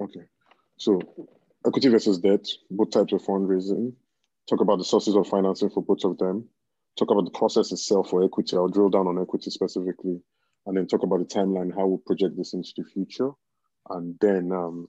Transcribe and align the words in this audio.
Okay. 0.00 0.20
So 0.76 1.00
equity 1.66 1.88
versus 1.88 2.18
debt, 2.18 2.46
both 2.70 2.90
types 2.90 3.12
of 3.12 3.22
fundraising. 3.22 3.92
Talk 4.48 4.60
about 4.60 4.78
the 4.78 4.84
sources 4.84 5.14
of 5.14 5.28
financing 5.28 5.70
for 5.70 5.82
both 5.82 6.04
of 6.04 6.18
them. 6.18 6.48
Talk 6.98 7.10
about 7.10 7.24
the 7.24 7.38
process 7.38 7.70
itself 7.72 8.10
for 8.10 8.24
equity. 8.24 8.56
I'll 8.56 8.68
drill 8.68 8.88
down 8.88 9.06
on 9.06 9.20
equity 9.20 9.50
specifically, 9.50 10.20
and 10.66 10.76
then 10.76 10.86
talk 10.86 11.02
about 11.02 11.18
the 11.20 11.26
timeline, 11.26 11.74
how 11.74 11.84
we 11.84 11.90
we'll 11.90 11.98
project 11.98 12.36
this 12.36 12.54
into 12.54 12.72
the 12.76 12.84
future, 12.84 13.30
and 13.90 14.16
then 14.20 14.50
um, 14.52 14.88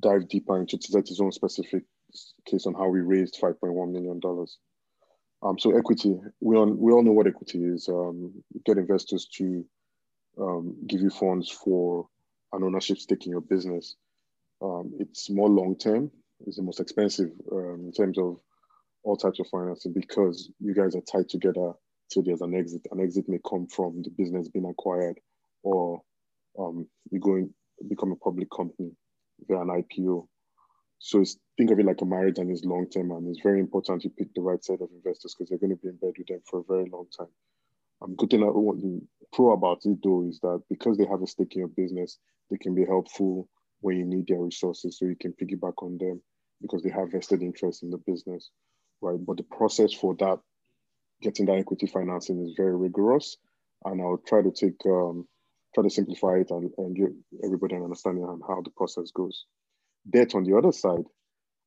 dive 0.00 0.28
deeper 0.28 0.58
into 0.58 0.76
Tizeti's 0.76 1.20
own 1.20 1.32
specific 1.32 1.84
case 2.46 2.66
on 2.66 2.74
how 2.74 2.88
we 2.88 3.00
raised 3.00 3.38
$5.1 3.40 3.92
million. 3.92 4.20
Um, 5.42 5.58
so 5.58 5.76
equity, 5.76 6.18
we 6.40 6.56
all, 6.56 6.66
we 6.66 6.92
all 6.92 7.02
know 7.02 7.12
what 7.12 7.26
equity 7.26 7.62
is. 7.62 7.88
Um, 7.88 8.42
get 8.64 8.78
investors 8.78 9.28
to 9.36 9.64
um, 10.40 10.76
give 10.86 11.00
you 11.00 11.10
funds 11.10 11.50
for 11.50 12.08
an 12.52 12.64
ownership 12.64 12.98
stake 12.98 13.26
in 13.26 13.32
your 13.32 13.42
business. 13.42 13.96
Um, 14.62 14.94
it's 15.00 15.30
more 15.30 15.48
long-term. 15.50 16.10
It's 16.46 16.56
the 16.56 16.62
most 16.62 16.80
expensive 16.80 17.30
um, 17.52 17.84
in 17.86 17.92
terms 17.92 18.18
of 18.18 18.38
all 19.04 19.16
types 19.16 19.40
of 19.40 19.46
financing 19.48 19.92
because 19.94 20.50
you 20.60 20.74
guys 20.74 20.94
are 20.96 21.02
tied 21.02 21.28
together 21.28 21.72
So 22.08 22.22
there's 22.22 22.42
an 22.42 22.54
exit. 22.54 22.82
An 22.92 23.00
exit 23.00 23.28
may 23.28 23.38
come 23.48 23.66
from 23.68 24.02
the 24.02 24.10
business 24.10 24.48
being 24.48 24.66
acquired 24.68 25.18
or 25.62 26.02
um, 26.58 26.88
you 27.10 27.20
go 27.20 27.34
and 27.34 27.50
become 27.88 28.12
a 28.12 28.16
public 28.16 28.48
company 28.56 28.92
via 29.48 29.60
an 29.60 29.68
IPO. 29.68 30.26
So 30.98 31.24
think 31.58 31.70
of 31.70 31.80
it 31.80 31.86
like 31.86 32.02
a 32.02 32.06
marriage 32.06 32.38
and 32.38 32.50
it's 32.50 32.64
long 32.64 32.88
term, 32.90 33.10
and 33.12 33.28
it's 33.28 33.42
very 33.42 33.60
important 33.60 34.04
you 34.04 34.10
pick 34.10 34.34
the 34.34 34.42
right 34.42 34.64
set 34.64 34.80
of 34.82 34.90
investors 34.94 35.34
because 35.36 35.50
you're 35.50 35.58
going 35.60 35.70
to 35.70 35.76
be 35.76 35.88
in 35.88 35.96
bed 35.96 36.14
with 36.18 36.28
them 36.28 36.40
for 36.50 36.60
a 36.60 36.64
very 36.64 36.90
long 36.90 37.06
time. 37.16 37.45
I'm 38.02 38.14
good 38.16 38.30
thing 38.30 38.40
the 38.40 39.00
pro 39.32 39.52
about 39.52 39.80
it 39.84 39.98
though 40.02 40.24
is 40.28 40.40
that 40.40 40.62
because 40.70 40.96
they 40.98 41.06
have 41.06 41.22
a 41.22 41.26
stake 41.26 41.54
in 41.54 41.60
your 41.60 41.68
business, 41.68 42.18
they 42.50 42.56
can 42.56 42.74
be 42.74 42.84
helpful 42.84 43.48
when 43.80 43.96
you 43.96 44.04
need 44.04 44.26
their 44.28 44.40
resources, 44.40 44.98
so 44.98 45.06
you 45.06 45.16
can 45.16 45.32
piggyback 45.32 45.74
on 45.82 45.98
them 45.98 46.22
because 46.62 46.82
they 46.82 46.90
have 46.90 47.12
vested 47.12 47.42
interest 47.42 47.82
in 47.82 47.90
the 47.90 47.98
business, 47.98 48.50
right? 49.00 49.18
But 49.24 49.36
the 49.36 49.42
process 49.44 49.92
for 49.92 50.14
that, 50.16 50.38
getting 51.22 51.46
that 51.46 51.58
equity 51.58 51.86
financing, 51.86 52.42
is 52.44 52.54
very 52.56 52.76
rigorous, 52.76 53.36
and 53.84 54.00
I'll 54.00 54.22
try 54.26 54.42
to 54.42 54.50
take 54.50 54.80
um, 54.86 55.26
try 55.74 55.84
to 55.84 55.90
simplify 55.90 56.36
it 56.36 56.50
and, 56.50 56.70
and 56.78 56.96
give 56.96 57.10
everybody 57.44 57.74
an 57.74 57.82
understanding 57.82 58.24
on 58.24 58.40
how 58.46 58.62
the 58.62 58.70
process 58.70 59.10
goes. 59.10 59.44
Debt 60.08 60.34
on 60.34 60.44
the 60.44 60.56
other 60.56 60.72
side, 60.72 61.04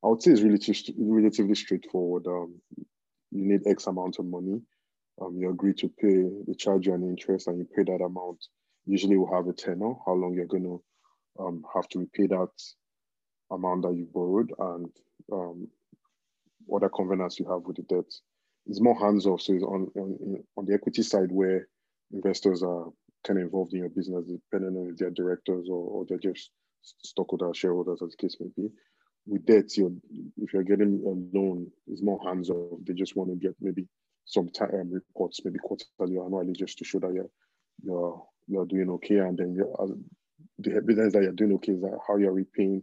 I 0.04 0.08
would 0.08 0.22
say 0.22 0.32
is 0.32 0.42
relatively, 0.42 0.94
relatively 0.98 1.54
straightforward. 1.54 2.26
Um, 2.26 2.60
you 3.30 3.46
need 3.46 3.66
X 3.66 3.86
amount 3.86 4.18
of 4.18 4.26
money. 4.26 4.60
Um, 5.20 5.36
you 5.38 5.50
agree 5.50 5.74
to 5.74 5.88
pay, 5.88 6.30
they 6.46 6.54
charge 6.54 6.86
you 6.86 6.94
an 6.94 7.02
interest 7.02 7.46
and 7.46 7.58
you 7.58 7.66
pay 7.76 7.82
that 7.84 8.02
amount. 8.02 8.44
Usually 8.86 9.16
we'll 9.16 9.34
have 9.34 9.48
a 9.48 9.52
tenor, 9.52 9.94
how 10.06 10.12
long 10.12 10.34
you're 10.34 10.46
going 10.46 10.64
to 10.64 10.82
um, 11.38 11.62
have 11.74 11.88
to 11.90 11.98
repay 11.98 12.26
that 12.28 12.48
amount 13.50 13.82
that 13.82 13.94
you 13.94 14.08
borrowed 14.12 14.52
and 14.58 14.90
um, 15.32 15.68
other 16.74 16.88
covenants 16.88 17.38
you 17.38 17.50
have 17.50 17.62
with 17.62 17.76
the 17.76 17.82
debt. 17.82 18.10
It's 18.66 18.80
more 18.80 18.98
hands-off, 18.98 19.42
so 19.42 19.52
it's 19.52 19.64
on, 19.64 19.88
on, 19.96 20.44
on 20.56 20.64
the 20.64 20.74
equity 20.74 21.02
side 21.02 21.30
where 21.30 21.66
investors 22.12 22.62
are 22.62 22.86
kind 23.26 23.38
of 23.38 23.44
involved 23.44 23.72
in 23.72 23.80
your 23.80 23.88
business, 23.88 24.24
depending 24.26 24.76
on 24.76 24.90
if 24.90 24.96
they're 24.96 25.10
directors 25.10 25.68
or, 25.68 25.76
or 25.76 26.04
they're 26.08 26.18
just 26.18 26.50
stockholders, 26.82 27.56
shareholders, 27.56 28.00
as 28.02 28.10
the 28.10 28.16
case 28.16 28.36
may 28.40 28.48
be. 28.56 28.68
With 29.26 29.44
debt, 29.44 29.76
you're, 29.76 29.92
if 30.38 30.52
you're 30.52 30.62
getting 30.62 31.02
a 31.04 31.36
loan, 31.36 31.70
it's 31.86 32.02
more 32.02 32.20
hands 32.24 32.48
off. 32.50 32.78
They 32.86 32.94
just 32.94 33.16
want 33.16 33.30
to 33.30 33.36
get 33.36 33.54
maybe 33.60 33.86
some 34.30 34.48
time 34.48 34.70
um, 34.74 34.92
reports, 34.92 35.40
maybe 35.44 35.58
quarterly 35.58 36.16
or 36.16 36.26
annually, 36.26 36.52
just 36.52 36.78
to 36.78 36.84
show 36.84 37.00
that 37.00 37.12
you're 37.12 37.30
you're 37.82 38.22
you're 38.46 38.66
doing 38.66 38.90
okay, 38.90 39.18
and 39.18 39.36
then 39.36 39.54
you're, 39.54 39.74
uh, 39.80 39.86
the 40.58 40.76
evidence 40.76 41.12
that 41.12 41.22
you're 41.22 41.32
doing 41.32 41.54
okay 41.54 41.72
is 41.72 41.80
that 41.80 41.98
how 42.06 42.16
you're 42.16 42.32
repaying 42.32 42.82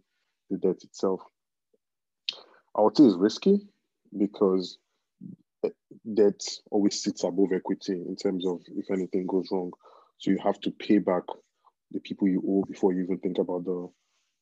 the 0.50 0.58
debt 0.58 0.84
itself. 0.84 1.22
I 2.76 2.82
would 2.82 2.98
say 2.98 3.06
it's 3.06 3.16
risky 3.16 3.68
because 4.18 4.78
debt 6.14 6.42
always 6.72 7.02
sits 7.02 7.24
above 7.24 7.52
equity 7.54 7.94
in 7.94 8.16
terms 8.16 8.46
of 8.46 8.62
if 8.76 8.92
anything 8.92 9.26
goes 9.26 9.48
wrong. 9.52 9.72
So 10.18 10.32
you 10.32 10.40
have 10.44 10.60
to 10.62 10.72
pay 10.72 10.98
back 10.98 11.24
the 11.92 12.00
people 12.00 12.28
you 12.28 12.44
owe 12.48 12.64
before 12.68 12.94
you 12.94 13.04
even 13.04 13.20
think 13.20 13.38
about 13.38 13.66
the 13.66 13.88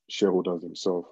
shareholders 0.10 0.62
themselves, 0.62 1.08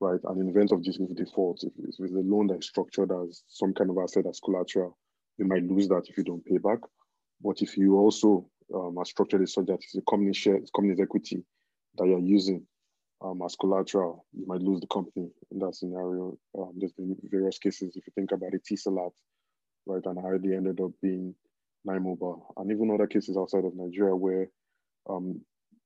right? 0.00 0.20
And 0.24 0.40
in 0.40 0.46
the 0.46 0.52
event 0.52 0.72
of 0.72 0.84
this 0.84 0.98
default, 1.14 1.64
if 1.64 1.72
it's 1.78 1.98
a 1.98 2.04
loan 2.04 2.48
that 2.48 2.58
is 2.58 2.68
structured 2.68 3.10
as 3.12 3.42
some 3.48 3.72
kind 3.74 3.90
of 3.90 3.98
asset 3.98 4.26
as 4.28 4.40
collateral, 4.40 4.96
you 5.38 5.46
might 5.46 5.64
lose 5.64 5.88
that 5.88 6.04
if 6.08 6.16
you 6.16 6.24
don't 6.24 6.44
pay 6.44 6.58
back. 6.58 6.78
But 7.42 7.60
if 7.62 7.76
you 7.76 7.96
also 7.96 8.48
um, 8.74 8.96
are 8.98 9.04
structured 9.04 9.48
such 9.48 9.66
that 9.66 9.74
it's 9.74 9.96
a 9.96 10.02
company 10.08 10.32
share, 10.32 10.56
it's 10.56 10.70
company's 10.70 11.00
equity 11.00 11.44
that 11.96 12.06
you're 12.06 12.18
using 12.18 12.66
um, 13.22 13.40
as 13.44 13.56
collateral, 13.56 14.26
you 14.32 14.46
might 14.46 14.60
lose 14.60 14.80
the 14.80 14.86
company 14.86 15.30
in 15.50 15.58
that 15.58 15.74
scenario. 15.74 16.36
Um, 16.58 16.72
there's 16.76 16.92
been 16.92 17.16
various 17.24 17.58
cases, 17.58 17.96
if 17.96 18.06
you 18.06 18.12
think 18.14 18.32
about 18.32 18.52
it, 18.52 18.62
Etisalat, 18.64 19.12
right, 19.86 20.04
and 20.04 20.18
how 20.20 20.36
they 20.38 20.54
ended 20.54 20.80
up 20.80 20.90
being 21.02 21.34
Mobile, 21.86 22.54
and 22.56 22.70
even 22.70 22.90
other 22.90 23.06
cases 23.06 23.36
outside 23.36 23.64
of 23.64 23.76
Nigeria 23.76 24.16
where 24.16 24.48
um, 25.08 25.40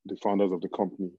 the 0.07 0.17
founders 0.23 0.53
of 0.53 0.61
the 0.61 0.69
company 0.69 1.11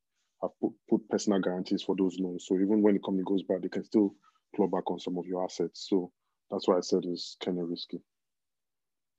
have 0.41 0.51
put, 0.61 0.71
put 0.89 1.09
personal 1.09 1.41
guarantees 1.41 1.83
for 1.83 1.95
those 1.97 2.17
loans. 2.17 2.45
So 2.47 2.55
even 2.55 2.81
when 2.81 2.93
the 2.93 3.01
company 3.01 3.23
goes 3.25 3.43
bad, 3.43 3.61
they 3.61 3.69
can 3.69 3.83
still 3.83 4.15
claw 4.55 4.67
back 4.67 4.89
on 4.89 4.99
some 4.99 5.17
of 5.17 5.25
your 5.25 5.43
assets. 5.43 5.85
So 5.89 6.11
that's 6.49 6.67
why 6.67 6.77
I 6.77 6.81
said 6.81 7.01
it's 7.03 7.35
kind 7.43 7.59
of 7.59 7.69
risky. 7.69 8.01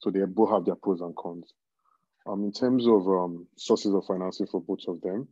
So 0.01 0.11
they 0.11 0.21
both 0.25 0.51
have 0.51 0.65
their 0.65 0.77
pros 0.77 1.01
and 1.01 1.15
cons. 1.17 1.53
Um, 2.27 2.45
in 2.45 2.53
terms 2.53 2.87
of 2.87 3.09
um, 3.09 3.47
sources 3.57 3.95
of 3.95 4.05
financing 4.07 4.47
for 4.47 4.61
both 4.61 4.81
of 4.89 5.01
them, 5.01 5.29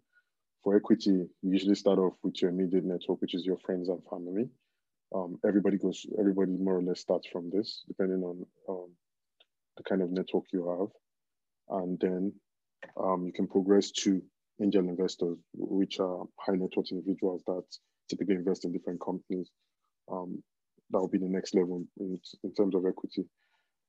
for 0.63 0.77
equity, 0.77 1.11
you 1.11 1.29
usually 1.43 1.75
start 1.75 1.99
off 1.99 2.15
with 2.23 2.41
your 2.41 2.51
immediate 2.51 2.85
network, 2.85 3.21
which 3.21 3.35
is 3.35 3.45
your 3.45 3.59
friends 3.59 3.89
and 3.89 4.01
family. 4.11 4.49
Um, 5.15 5.39
everybody 5.47 5.79
goes, 5.79 6.05
everybody 6.19 6.53
more 6.53 6.79
or 6.79 6.83
less 6.83 7.01
starts 7.01 7.29
from 7.29 7.51
this, 7.51 7.85
depending 7.89 8.23
on 8.23 8.45
um, 8.69 8.91
the 9.77 9.83
kind 9.85 10.03
of 10.03 10.11
network 10.11 10.45
you 10.53 10.69
have. 10.69 11.79
And 11.81 11.99
then 12.01 12.33
um, 13.01 13.25
you 13.27 13.33
can 13.33 13.47
progress 13.47 13.91
to 14.03 14.21
angel 14.61 14.89
investors, 14.89 15.39
which 15.55 16.01
are 16.01 16.25
high 16.39 16.57
net 16.57 16.71
worth 16.77 16.91
individuals 16.91 17.43
that 17.47 17.65
typically 18.11 18.35
invest 18.35 18.65
in 18.65 18.73
different 18.73 19.01
companies. 19.01 19.51
Um, 20.11 20.43
that 20.91 20.99
will 20.99 21.09
be 21.09 21.19
the 21.19 21.29
next 21.29 21.55
level 21.55 21.85
in, 22.01 22.19
in 22.43 22.55
terms 22.55 22.75
of 22.75 22.85
equity. 22.87 23.25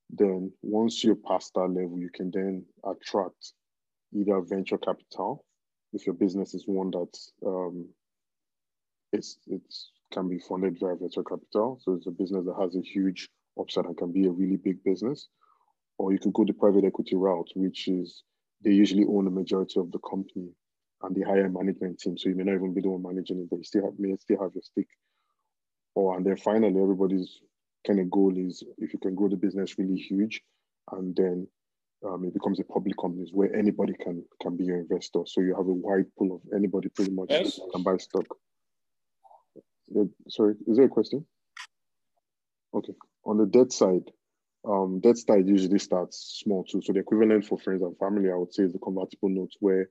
Then 0.09 0.51
once 0.61 1.03
you're 1.03 1.15
past 1.15 1.53
that 1.55 1.67
level, 1.67 1.99
you 1.99 2.09
can 2.13 2.31
then 2.31 2.65
attract 2.83 3.53
either 4.13 4.41
venture 4.41 4.77
capital, 4.77 5.45
if 5.93 6.05
your 6.05 6.15
business 6.15 6.53
is 6.53 6.63
one 6.65 6.91
that 6.91 7.17
um, 7.45 7.87
it's, 9.11 9.37
it's 9.47 9.91
can 10.11 10.27
be 10.27 10.39
funded 10.39 10.77
via 10.79 10.95
venture 10.95 11.23
capital. 11.23 11.79
So 11.81 11.93
it's 11.93 12.07
a 12.07 12.11
business 12.11 12.45
that 12.45 12.55
has 12.59 12.75
a 12.75 12.81
huge 12.81 13.29
upside 13.59 13.85
and 13.85 13.97
can 13.97 14.11
be 14.11 14.25
a 14.25 14.31
really 14.31 14.57
big 14.57 14.83
business 14.83 15.27
or 15.99 16.13
you 16.13 16.19
could 16.19 16.33
go 16.33 16.45
the 16.45 16.53
private 16.53 16.85
equity 16.85 17.15
route, 17.15 17.49
which 17.55 17.87
is 17.87 18.23
they 18.63 18.71
usually 18.71 19.05
own 19.05 19.25
the 19.25 19.31
majority 19.31 19.79
of 19.79 19.91
the 19.91 19.99
company 19.99 20.49
and 21.03 21.15
they 21.15 21.21
hire 21.21 21.45
a 21.45 21.49
management 21.49 21.99
team. 21.99 22.17
So 22.17 22.29
you 22.29 22.35
may 22.35 22.43
not 22.43 22.55
even 22.55 22.73
be 22.73 22.81
the 22.81 22.89
one 22.89 23.03
managing 23.03 23.39
it, 23.39 23.49
but 23.49 23.57
you 23.57 23.63
still 23.63 23.83
have, 23.85 23.99
may 23.99 24.15
still 24.15 24.41
have 24.41 24.51
your 24.55 24.63
stake. 24.63 24.87
Or 25.95 26.17
and 26.17 26.25
then 26.25 26.37
finally, 26.37 26.81
everybody's 26.81 27.41
kind 27.85 27.99
of 27.99 28.09
goal 28.09 28.33
is 28.37 28.63
if 28.77 28.93
you 28.93 28.99
can 28.99 29.15
grow 29.15 29.29
the 29.29 29.37
business 29.37 29.77
really 29.77 29.97
huge, 29.97 30.41
and 30.91 31.15
then 31.15 31.47
um, 32.05 32.23
it 32.25 32.33
becomes 32.33 32.59
a 32.59 32.63
public 32.63 32.95
company 32.97 33.27
where 33.33 33.53
anybody 33.55 33.93
can 33.93 34.23
can 34.41 34.57
be 34.57 34.65
your 34.65 34.77
investor. 34.77 35.21
So 35.25 35.41
you 35.41 35.55
have 35.55 35.67
a 35.67 35.73
wide 35.73 36.05
pool 36.17 36.35
of 36.35 36.41
anybody 36.55 36.89
pretty 36.89 37.11
much 37.11 37.27
yes. 37.29 37.59
can 37.73 37.83
buy 37.83 37.97
stock. 37.97 38.25
Sorry, 40.27 40.55
is 40.67 40.77
there 40.77 40.85
a 40.85 40.89
question? 40.89 41.25
Okay. 42.73 42.93
On 43.25 43.37
the 43.37 43.45
debt 43.45 43.71
side, 43.71 44.11
um, 44.63 44.99
debt 44.99 45.17
side 45.17 45.47
usually 45.47 45.79
starts 45.79 46.41
small 46.43 46.63
too. 46.63 46.81
So 46.83 46.93
the 46.93 46.99
equivalent 46.99 47.45
for 47.45 47.57
friends 47.57 47.81
and 47.81 47.97
family, 47.97 48.31
I 48.31 48.35
would 48.35 48.53
say, 48.53 48.63
is 48.63 48.73
the 48.73 48.79
convertible 48.79 49.29
note 49.29 49.51
where 49.59 49.89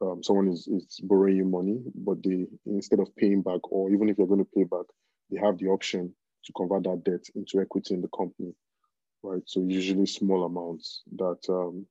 um, 0.00 0.22
someone 0.22 0.48
is, 0.48 0.68
is 0.68 1.00
borrowing 1.02 1.36
you 1.36 1.44
money, 1.44 1.80
but 1.94 2.22
they 2.22 2.46
instead 2.66 3.00
of 3.00 3.14
paying 3.16 3.42
back, 3.42 3.60
or 3.72 3.90
even 3.90 4.08
if 4.08 4.18
you're 4.18 4.26
going 4.26 4.44
to 4.44 4.50
pay 4.56 4.64
back, 4.64 4.86
they 5.30 5.38
have 5.40 5.58
the 5.58 5.66
option 5.66 6.14
to 6.48 6.52
convert 6.54 6.84
that 6.84 7.04
debt 7.04 7.24
into 7.34 7.60
equity 7.60 7.94
in 7.94 8.00
the 8.00 8.08
company, 8.08 8.54
right? 9.22 9.42
So 9.46 9.60
usually 9.60 10.06
small 10.06 10.44
amounts 10.44 11.02
that 11.16 11.38
um, 11.48 11.86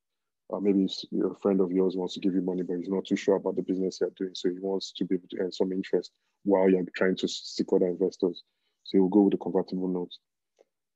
uh, 0.51 0.59
maybe 0.59 0.89
a 1.23 1.35
friend 1.41 1.61
of 1.61 1.71
yours 1.71 1.95
wants 1.95 2.15
to 2.15 2.19
give 2.19 2.33
you 2.33 2.41
money, 2.41 2.63
but 2.63 2.77
he's 2.77 2.89
not 2.89 3.05
too 3.05 3.15
sure 3.15 3.35
about 3.35 3.55
the 3.55 3.61
business 3.61 3.99
you're 4.01 4.09
doing, 4.17 4.33
so 4.33 4.49
he 4.49 4.55
wants 4.59 4.91
to 4.93 5.05
be 5.05 5.15
able 5.15 5.27
to 5.29 5.37
earn 5.39 5.51
some 5.51 5.71
interest 5.71 6.11
while 6.43 6.69
you're 6.69 6.83
trying 6.95 7.15
to 7.17 7.27
seek 7.27 7.67
other 7.71 7.87
investors. 7.87 8.43
So 8.83 8.97
he'll 8.97 9.09
go 9.09 9.21
with 9.23 9.33
the 9.33 9.37
convertible 9.37 9.87
note. 9.87 10.11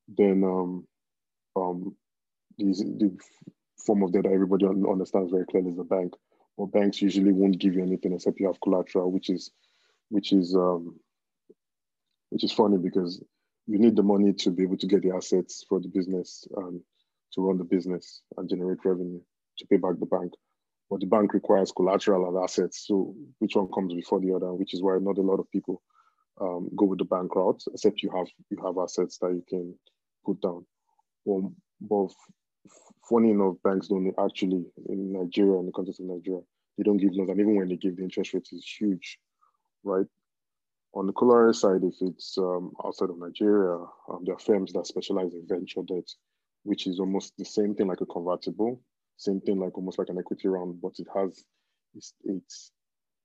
Then 0.07 0.43
um, 0.43 0.87
um, 1.55 1.95
these, 2.57 2.79
the 2.79 3.15
form 3.85 4.03
of 4.03 4.13
debt 4.13 4.23
that 4.23 4.31
everybody 4.31 4.65
understands 4.65 5.31
very 5.31 5.45
clearly 5.45 5.69
is 5.69 5.77
the 5.77 5.83
bank. 5.83 6.13
But 6.57 6.71
banks 6.71 7.01
usually 7.01 7.31
won't 7.31 7.59
give 7.59 7.75
you 7.75 7.83
anything 7.83 8.13
except 8.13 8.39
you 8.39 8.47
have 8.47 8.61
collateral, 8.61 9.11
which 9.11 9.29
is, 9.29 9.51
which 10.09 10.31
is, 10.33 10.55
um, 10.55 10.99
which 12.29 12.43
is 12.43 12.51
funny 12.51 12.77
because 12.77 13.21
you 13.67 13.79
need 13.79 13.95
the 13.95 14.03
money 14.03 14.33
to 14.33 14.51
be 14.51 14.63
able 14.63 14.77
to 14.77 14.87
get 14.87 15.01
the 15.01 15.11
assets 15.11 15.65
for 15.67 15.79
the 15.79 15.87
business 15.87 16.47
and 16.57 16.81
to 17.33 17.41
run 17.41 17.57
the 17.57 17.63
business 17.63 18.21
and 18.37 18.49
generate 18.49 18.83
revenue 18.83 19.21
to 19.57 19.65
pay 19.67 19.77
back 19.77 19.93
the 19.99 20.05
bank. 20.05 20.33
but 20.89 20.99
the 20.99 21.05
bank 21.05 21.33
requires 21.33 21.71
collateral 21.71 22.27
and 22.27 22.43
assets. 22.43 22.85
So 22.85 23.15
which 23.39 23.55
one 23.55 23.69
comes 23.73 23.93
before 23.93 24.19
the 24.19 24.33
other? 24.33 24.53
Which 24.53 24.73
is 24.73 24.81
why 24.81 24.97
not 24.99 25.17
a 25.17 25.21
lot 25.21 25.39
of 25.39 25.49
people 25.49 25.81
um, 26.39 26.69
go 26.75 26.85
with 26.85 26.99
the 26.99 27.05
bank 27.05 27.33
route, 27.35 27.63
except 27.73 28.03
you 28.03 28.11
have 28.15 28.27
you 28.49 28.57
have 28.65 28.77
assets 28.77 29.17
that 29.19 29.31
you 29.31 29.43
can 29.47 29.73
put 30.25 30.41
down. 30.41 30.65
Well, 31.23 31.53
but 31.79 32.09
funny 33.09 33.31
enough, 33.31 33.55
banks 33.63 33.87
don't 33.87 34.13
actually 34.19 34.65
in 34.89 35.13
Nigeria, 35.13 35.59
in 35.59 35.65
the 35.67 35.71
context 35.71 35.99
of 35.99 36.07
Nigeria, 36.07 36.41
they 36.77 36.83
don't 36.83 36.97
give 36.97 37.13
loans, 37.13 37.29
and 37.29 37.39
even 37.39 37.55
when 37.55 37.69
they 37.69 37.77
give, 37.77 37.95
the 37.95 38.03
interest 38.03 38.33
rate 38.33 38.47
is 38.51 38.65
huge, 38.79 39.17
right? 39.83 40.07
On 40.93 41.07
the 41.07 41.13
collateral 41.13 41.53
side, 41.53 41.83
if 41.83 41.95
it's 42.01 42.37
um, 42.37 42.73
outside 42.85 43.09
of 43.09 43.17
Nigeria, 43.17 43.77
um, 44.09 44.23
there 44.25 44.35
are 44.35 44.39
firms 44.39 44.73
that 44.73 44.87
specialize 44.87 45.33
in 45.33 45.45
venture 45.47 45.81
debt, 45.87 46.09
which 46.63 46.85
is 46.85 46.99
almost 46.99 47.33
the 47.37 47.45
same 47.45 47.75
thing 47.75 47.87
like 47.87 48.01
a 48.01 48.05
convertible, 48.05 48.81
same 49.15 49.39
thing 49.39 49.59
like 49.59 49.77
almost 49.77 49.99
like 49.99 50.09
an 50.09 50.17
equity 50.17 50.49
round, 50.49 50.81
but 50.81 50.93
it 50.99 51.07
has 51.15 51.43
it's 51.95 52.13
it's 52.25 52.71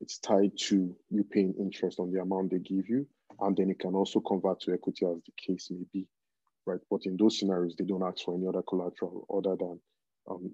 it's 0.00 0.18
tied 0.18 0.52
to 0.58 0.94
you 1.10 1.24
paying 1.24 1.54
interest 1.58 1.98
on 1.98 2.12
the 2.12 2.20
amount 2.20 2.50
they 2.50 2.58
give 2.58 2.88
you, 2.88 3.06
and 3.40 3.56
then 3.56 3.70
it 3.70 3.80
can 3.80 3.94
also 3.94 4.20
convert 4.20 4.60
to 4.60 4.72
equity 4.72 5.06
as 5.06 5.20
the 5.24 5.32
case 5.36 5.68
may 5.70 5.84
be, 5.92 6.06
right? 6.66 6.80
But 6.90 7.00
in 7.04 7.16
those 7.16 7.38
scenarios, 7.38 7.74
they 7.76 7.84
don't 7.84 8.02
ask 8.02 8.24
for 8.24 8.36
any 8.36 8.46
other 8.46 8.62
collateral 8.62 9.26
other 9.28 9.56
than 9.56 9.80
um, 10.30 10.52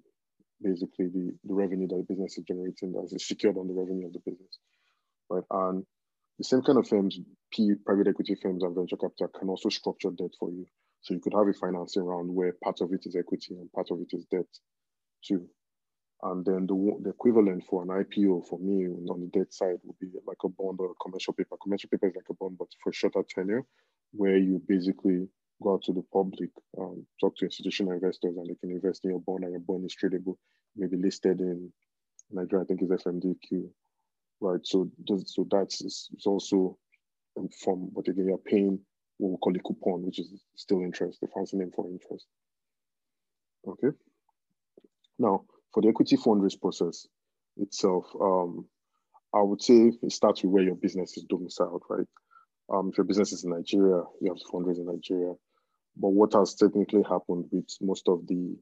basically 0.62 1.08
the, 1.08 1.34
the 1.44 1.54
revenue 1.54 1.88
that 1.88 1.96
the 1.96 2.04
business 2.08 2.38
is 2.38 2.44
generating 2.44 2.92
that 2.92 3.08
is 3.12 3.26
secured 3.26 3.58
on 3.58 3.66
the 3.66 3.74
revenue 3.74 4.06
of 4.06 4.12
the 4.12 4.20
business, 4.20 4.58
right? 5.28 5.44
And 5.50 5.84
the 6.38 6.44
same 6.44 6.62
kind 6.62 6.78
of 6.78 6.88
firms, 6.88 7.18
P, 7.52 7.74
private 7.84 8.08
equity 8.08 8.34
firms 8.34 8.62
and 8.62 8.74
venture 8.74 8.96
capital 8.96 9.28
can 9.28 9.48
also 9.48 9.68
structure 9.68 10.10
debt 10.10 10.30
for 10.38 10.50
you. 10.50 10.66
So 11.02 11.14
you 11.14 11.20
could 11.20 11.34
have 11.34 11.48
a 11.48 11.52
financing 11.52 12.02
round 12.02 12.34
where 12.34 12.54
part 12.62 12.80
of 12.80 12.92
it 12.92 13.06
is 13.06 13.16
equity 13.16 13.54
and 13.54 13.70
part 13.72 13.90
of 13.90 14.00
it 14.00 14.16
is 14.16 14.24
debt 14.30 14.46
too. 15.24 15.48
And 16.22 16.44
then 16.44 16.66
the, 16.66 16.98
the 17.02 17.10
equivalent 17.10 17.64
for 17.68 17.82
an 17.82 17.88
IPO 17.88 18.46
for 18.48 18.58
me 18.58 18.86
on 18.86 19.20
the 19.20 19.38
debt 19.38 19.52
side 19.52 19.78
would 19.82 19.98
be 19.98 20.08
like 20.26 20.38
a 20.44 20.48
bond 20.48 20.78
or 20.78 20.92
a 20.92 21.02
commercial 21.02 21.34
paper. 21.34 21.56
Commercial 21.60 21.90
paper 21.90 22.06
is 22.06 22.14
like 22.14 22.30
a 22.30 22.34
bond, 22.34 22.56
but 22.58 22.68
for 22.82 22.92
shorter 22.92 23.24
tenure, 23.28 23.64
where 24.12 24.36
you 24.36 24.62
basically 24.68 25.26
go 25.60 25.74
out 25.74 25.82
to 25.82 25.92
the 25.92 26.04
public, 26.12 26.50
um, 26.78 27.04
talk 27.20 27.36
to 27.36 27.44
institutional 27.44 27.92
investors, 27.92 28.36
and 28.36 28.46
they 28.48 28.54
can 28.54 28.70
invest 28.70 29.04
in 29.04 29.10
your 29.10 29.20
bond, 29.20 29.42
and 29.42 29.52
your 29.52 29.60
bond 29.60 29.84
is 29.84 29.96
tradable, 30.00 30.36
maybe 30.76 30.96
listed 30.96 31.40
in 31.40 31.72
Nigeria, 32.30 32.64
I 32.64 32.66
think 32.66 32.82
is 32.82 32.90
FMDQ, 32.90 33.68
right? 34.42 34.60
So, 34.64 34.90
so 35.26 35.46
that's 35.50 35.80
it's 35.82 36.26
also 36.26 36.76
from, 37.62 37.90
but 37.94 38.08
again, 38.08 38.26
you're 38.28 38.38
paying 38.38 38.78
what 39.18 39.30
we 39.30 39.36
call 39.38 39.56
a 39.56 39.58
coupon, 39.60 40.04
which 40.04 40.18
is 40.18 40.32
still 40.56 40.80
interest, 40.82 41.20
the 41.20 41.28
fancy 41.28 41.56
name 41.56 41.70
for 41.74 41.86
interest. 41.88 42.26
Okay. 43.66 43.96
Now, 45.18 45.44
for 45.72 45.82
the 45.82 45.88
equity 45.88 46.16
fundraise 46.16 46.60
process 46.60 47.06
itself, 47.56 48.06
um, 48.20 48.66
I 49.34 49.40
would 49.40 49.62
say 49.62 49.92
it 50.02 50.12
starts 50.12 50.42
with 50.42 50.52
where 50.52 50.64
your 50.64 50.74
business 50.74 51.16
is 51.16 51.24
domiciled, 51.24 51.82
right? 51.88 52.06
Um, 52.72 52.90
if 52.90 52.98
your 52.98 53.04
business 53.04 53.32
is 53.32 53.44
in 53.44 53.50
Nigeria, 53.50 54.02
you 54.20 54.28
have 54.30 54.38
to 54.38 54.44
fundraise 54.52 54.78
in 54.78 54.86
Nigeria. 54.86 55.34
But 55.96 56.08
what 56.08 56.32
has 56.32 56.54
technically 56.54 57.02
happened 57.02 57.46
with 57.50 57.68
most 57.80 58.08
of 58.08 58.26
the 58.26 58.56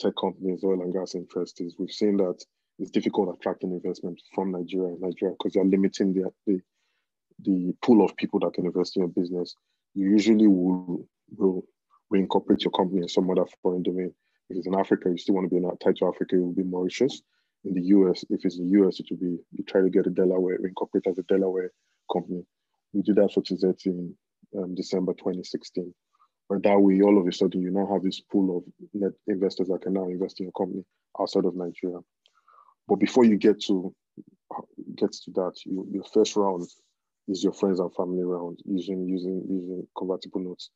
tech 0.00 0.14
companies, 0.20 0.62
oil 0.64 0.80
and 0.82 0.92
gas 0.92 1.14
interest, 1.14 1.60
is 1.60 1.74
we've 1.78 1.90
seen 1.90 2.16
that 2.18 2.44
it's 2.78 2.90
difficult 2.90 3.34
attracting 3.38 3.72
investment 3.72 4.20
from 4.34 4.52
Nigeria 4.52 4.94
Nigeria 5.00 5.34
because 5.38 5.54
you're 5.54 5.64
limiting 5.64 6.14
the, 6.14 6.30
the 6.46 6.60
the 7.40 7.72
pool 7.82 8.04
of 8.04 8.16
people 8.16 8.40
that 8.40 8.54
can 8.54 8.66
invest 8.66 8.96
in 8.96 9.02
your 9.02 9.10
business. 9.10 9.54
You 9.94 10.10
usually 10.10 10.46
will 10.46 11.06
will 11.36 11.64
reincorporate 12.12 12.62
your 12.62 12.70
company 12.72 13.02
in 13.02 13.08
some 13.08 13.30
other 13.30 13.44
foreign 13.62 13.82
domain. 13.82 14.12
If 14.50 14.56
it's 14.56 14.66
in 14.66 14.74
Africa, 14.74 15.10
you 15.10 15.18
still 15.18 15.34
want 15.34 15.46
to 15.46 15.50
be 15.50 15.56
in, 15.56 15.70
tied 15.78 15.96
to 15.96 16.06
Africa, 16.06 16.36
it 16.36 16.40
will 16.40 16.54
be 16.54 16.62
Mauritius. 16.62 17.22
In 17.64 17.74
the 17.74 17.82
US, 17.82 18.24
if 18.30 18.44
it's 18.44 18.58
in 18.58 18.70
the 18.70 18.80
US, 18.80 18.98
it 19.00 19.06
will 19.10 19.18
be, 19.18 19.38
you 19.52 19.64
try 19.64 19.82
to 19.82 19.90
get 19.90 20.06
a 20.06 20.10
Delaware, 20.10 20.54
incorporate 20.64 21.06
as 21.06 21.18
a 21.18 21.22
Delaware 21.24 21.70
company. 22.10 22.44
We 22.94 23.02
did 23.02 23.16
that 23.16 23.32
for 23.32 23.42
Tizeti 23.42 23.86
in 23.86 24.14
um, 24.56 24.74
December 24.74 25.12
2016. 25.12 25.92
But 26.48 26.62
that 26.62 26.80
way, 26.80 27.02
all 27.02 27.18
of 27.20 27.26
a 27.26 27.32
sudden, 27.32 27.60
you 27.60 27.70
now 27.70 27.86
have 27.92 28.02
this 28.02 28.20
pool 28.20 28.56
of 28.58 28.62
net 28.94 29.12
investors 29.26 29.68
that 29.68 29.82
can 29.82 29.92
now 29.92 30.04
invest 30.08 30.40
in 30.40 30.44
your 30.44 30.52
company 30.52 30.82
outside 31.20 31.44
of 31.44 31.54
Nigeria. 31.54 31.98
But 32.88 32.96
before 32.96 33.24
you 33.24 33.36
get 33.36 33.60
to 33.64 33.94
get 34.96 35.12
to 35.12 35.30
that, 35.32 35.52
you, 35.66 35.86
your 35.90 36.04
first 36.04 36.36
round 36.36 36.66
is 37.28 37.44
your 37.44 37.52
friends 37.52 37.80
and 37.80 37.94
family 37.94 38.24
round 38.24 38.58
using 38.64 39.06
using 39.06 39.44
using 39.48 39.86
convertible 39.96 40.40
notes. 40.40 40.70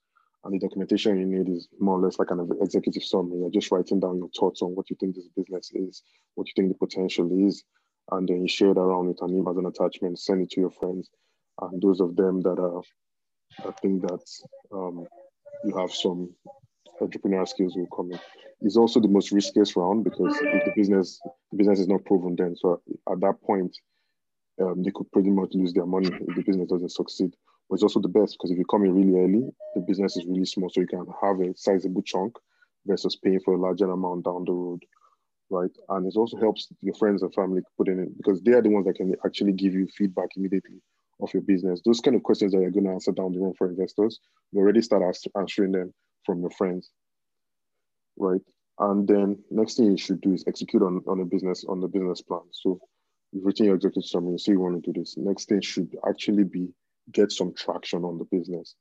And 0.44 0.52
the 0.52 0.58
documentation 0.58 1.18
you 1.18 1.26
need 1.26 1.48
is 1.48 1.68
more 1.78 1.98
or 1.98 2.02
less 2.02 2.18
like 2.18 2.30
an 2.30 2.48
executive 2.60 3.04
summary. 3.04 3.38
You're 3.38 3.50
just 3.50 3.70
writing 3.70 4.00
down 4.00 4.18
your 4.18 4.28
thoughts 4.38 4.60
on 4.60 4.70
what 4.74 4.90
you 4.90 4.96
think 4.98 5.14
this 5.14 5.28
business 5.36 5.70
is, 5.72 6.02
what 6.34 6.48
you 6.48 6.52
think 6.56 6.68
the 6.68 6.86
potential 6.86 7.30
is, 7.46 7.62
and 8.10 8.28
then 8.28 8.42
you 8.42 8.48
share 8.48 8.72
it 8.72 8.78
around 8.78 9.06
with 9.06 9.22
an 9.22 9.44
as 9.48 9.56
an 9.56 9.66
attachment, 9.66 10.18
send 10.18 10.42
it 10.42 10.50
to 10.50 10.60
your 10.60 10.70
friends. 10.70 11.08
And 11.60 11.80
those 11.80 12.00
of 12.00 12.16
them 12.16 12.40
that 12.42 12.58
are 12.58 12.82
I 13.60 13.70
think 13.80 14.02
that 14.02 14.24
um, 14.72 15.06
you 15.64 15.76
have 15.76 15.92
some 15.92 16.34
entrepreneurial 17.00 17.48
skills 17.48 17.74
will 17.76 17.88
come 17.94 18.12
in. 18.12 18.20
It's 18.60 18.76
also 18.76 19.00
the 19.00 19.08
most 19.08 19.32
riskiest 19.32 19.76
round 19.76 20.04
because 20.04 20.36
if 20.40 20.64
the 20.64 20.72
business 20.76 21.20
the 21.50 21.56
business 21.56 21.80
is 21.80 21.88
not 21.88 22.04
proven 22.04 22.36
then. 22.36 22.54
So 22.56 22.80
at 23.10 23.20
that 23.20 23.42
point, 23.42 23.76
um, 24.60 24.82
they 24.82 24.90
could 24.94 25.10
pretty 25.12 25.30
much 25.30 25.50
lose 25.54 25.72
their 25.72 25.86
money 25.86 26.08
if 26.08 26.36
the 26.36 26.42
business 26.42 26.68
doesn't 26.68 26.90
succeed. 26.92 27.34
But 27.68 27.76
it's 27.76 27.82
also 27.82 28.00
the 28.00 28.08
best 28.08 28.36
because 28.36 28.50
if 28.50 28.58
you 28.58 28.64
come 28.64 28.84
in 28.84 28.94
really 28.94 29.18
early, 29.18 29.50
the 29.74 29.80
business 29.80 30.16
is 30.16 30.26
really 30.26 30.44
small, 30.44 30.70
so 30.70 30.80
you 30.80 30.86
can 30.86 31.06
have 31.22 31.40
a 31.40 31.56
sizable 31.56 32.02
chunk 32.02 32.36
versus 32.86 33.16
paying 33.16 33.40
for 33.40 33.54
a 33.54 33.58
larger 33.60 33.90
amount 33.90 34.24
down 34.24 34.44
the 34.44 34.52
road, 34.52 34.82
right? 35.50 35.70
And 35.88 36.06
it 36.06 36.16
also 36.16 36.36
helps 36.36 36.68
your 36.82 36.94
friends 36.94 37.22
and 37.22 37.32
family 37.34 37.62
put 37.76 37.88
in 37.88 38.00
it 38.00 38.16
because 38.16 38.42
they 38.42 38.52
are 38.52 38.62
the 38.62 38.68
ones 38.68 38.86
that 38.86 38.96
can 38.96 39.14
actually 39.24 39.52
give 39.52 39.72
you 39.74 39.88
feedback 39.96 40.28
immediately 40.36 40.80
of 41.20 41.32
your 41.32 41.42
business. 41.42 41.80
Those 41.84 42.00
kind 42.00 42.16
of 42.16 42.22
questions 42.22 42.52
that 42.52 42.60
you're 42.60 42.70
going 42.70 42.84
to 42.84 42.92
answer 42.92 43.12
down 43.12 43.32
the 43.32 43.40
road 43.40 43.56
for 43.56 43.68
investors, 43.68 44.20
you 44.52 44.60
already 44.60 44.82
start 44.82 45.16
answering 45.36 45.72
them 45.72 45.94
from 46.24 46.40
your 46.40 46.50
friends, 46.50 46.90
right? 48.16 48.40
And 48.78 49.06
then 49.06 49.38
next 49.50 49.76
thing 49.76 49.86
you 49.86 49.98
should 49.98 50.20
do 50.20 50.32
is 50.32 50.44
execute 50.46 50.82
on, 50.82 51.02
on 51.06 51.20
a 51.20 51.24
business 51.24 51.64
on 51.68 51.80
the 51.80 51.88
business 51.88 52.22
plan. 52.22 52.42
So 52.52 52.80
you've 53.32 53.44
written 53.44 53.66
your 53.66 53.76
executive 53.76 54.08
summary, 54.08 54.36
you 54.46 54.54
you 54.54 54.60
want 54.60 54.82
to 54.82 54.92
do 54.92 55.00
this. 55.00 55.16
Next 55.16 55.48
thing 55.48 55.60
should 55.60 55.94
actually 56.08 56.44
be 56.44 56.68
get 57.12 57.32
some 57.32 57.52
traction 57.54 58.04
on 58.04 58.18
the 58.18 58.24
business. 58.24 58.74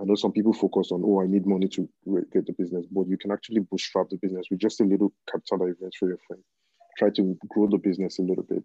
I 0.00 0.04
know 0.04 0.14
some 0.14 0.32
people 0.32 0.52
focus 0.52 0.92
on, 0.92 1.02
oh, 1.04 1.22
I 1.22 1.26
need 1.26 1.44
money 1.46 1.66
to 1.68 1.88
get 2.32 2.46
the 2.46 2.52
business, 2.52 2.86
but 2.90 3.08
you 3.08 3.18
can 3.18 3.32
actually 3.32 3.60
bootstrap 3.60 4.08
the 4.10 4.16
business 4.16 4.46
with 4.50 4.60
just 4.60 4.80
a 4.80 4.84
little 4.84 5.12
capital 5.30 5.58
that 5.58 5.76
you 5.80 5.90
for 5.98 6.08
your 6.08 6.18
friend. 6.26 6.42
Try 6.98 7.10
to 7.10 7.36
grow 7.48 7.66
the 7.68 7.78
business 7.78 8.18
a 8.18 8.22
little 8.22 8.44
bit. 8.44 8.62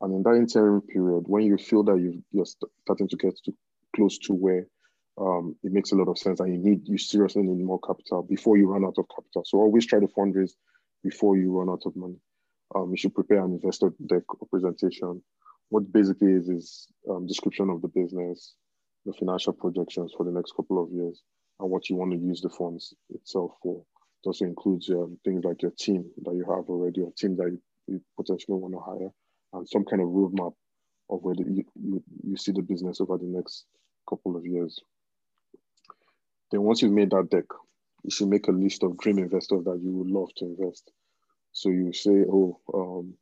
And 0.00 0.14
in 0.14 0.22
that 0.24 0.36
interim 0.36 0.82
period, 0.82 1.24
when 1.26 1.44
you 1.44 1.56
feel 1.56 1.82
that 1.84 1.98
you 1.98 2.22
you're 2.32 2.46
starting 2.84 3.08
to 3.08 3.16
get 3.16 3.34
to 3.44 3.54
close 3.96 4.18
to 4.18 4.34
where 4.34 4.66
um, 5.20 5.56
it 5.62 5.72
makes 5.72 5.92
a 5.92 5.96
lot 5.96 6.08
of 6.08 6.18
sense 6.18 6.40
and 6.40 6.52
you 6.52 6.58
need, 6.58 6.88
you 6.88 6.98
seriously 6.98 7.42
need 7.42 7.64
more 7.64 7.80
capital 7.80 8.22
before 8.22 8.56
you 8.56 8.68
run 8.68 8.84
out 8.84 8.98
of 8.98 9.06
capital. 9.08 9.42
So 9.44 9.58
always 9.58 9.86
try 9.86 10.00
to 10.00 10.06
fundraise 10.06 10.52
before 11.02 11.36
you 11.36 11.52
run 11.52 11.68
out 11.68 11.82
of 11.86 11.96
money. 11.96 12.16
Um, 12.74 12.90
you 12.90 12.96
should 12.96 13.14
prepare 13.14 13.44
an 13.44 13.52
investor 13.52 13.92
deck 14.06 14.22
or 14.28 14.46
presentation 14.48 15.22
what 15.70 15.92
basically 15.92 16.32
is 16.32 16.48
is 16.48 16.88
um, 17.10 17.26
description 17.26 17.70
of 17.70 17.82
the 17.82 17.88
business, 17.88 18.54
the 19.04 19.12
financial 19.12 19.52
projections 19.52 20.12
for 20.16 20.24
the 20.24 20.32
next 20.32 20.52
couple 20.56 20.82
of 20.82 20.90
years, 20.90 21.22
and 21.60 21.70
what 21.70 21.88
you 21.88 21.96
want 21.96 22.12
to 22.12 22.18
use 22.18 22.40
the 22.40 22.48
funds 22.48 22.94
itself 23.10 23.52
for. 23.62 23.84
It 24.22 24.26
also 24.26 24.44
includes 24.44 24.88
um, 24.90 25.18
things 25.24 25.44
like 25.44 25.62
your 25.62 25.72
team 25.78 26.10
that 26.24 26.34
you 26.34 26.44
have 26.48 26.68
already, 26.68 27.02
or 27.02 27.12
team 27.16 27.36
that 27.36 27.50
you, 27.50 27.60
you 27.86 28.00
potentially 28.16 28.56
want 28.56 28.74
to 28.74 28.80
hire, 28.80 29.10
and 29.52 29.68
some 29.68 29.84
kind 29.84 30.02
of 30.02 30.08
roadmap 30.08 30.54
of 31.10 31.22
where 31.22 31.34
the, 31.34 31.44
you, 31.44 31.64
you, 31.74 32.02
you 32.24 32.36
see 32.36 32.52
the 32.52 32.62
business 32.62 33.00
over 33.00 33.18
the 33.18 33.26
next 33.26 33.64
couple 34.08 34.36
of 34.36 34.46
years. 34.46 34.80
Then 36.50 36.62
once 36.62 36.82
you've 36.82 36.92
made 36.92 37.10
that 37.10 37.30
deck, 37.30 37.44
you 38.04 38.10
should 38.10 38.28
make 38.28 38.48
a 38.48 38.52
list 38.52 38.82
of 38.82 38.96
dream 38.98 39.18
investors 39.18 39.64
that 39.64 39.80
you 39.82 39.92
would 39.92 40.08
love 40.08 40.28
to 40.36 40.46
invest. 40.46 40.90
So 41.52 41.68
you 41.70 41.92
say, 41.92 42.24
oh, 42.30 42.60
um, 42.72 43.14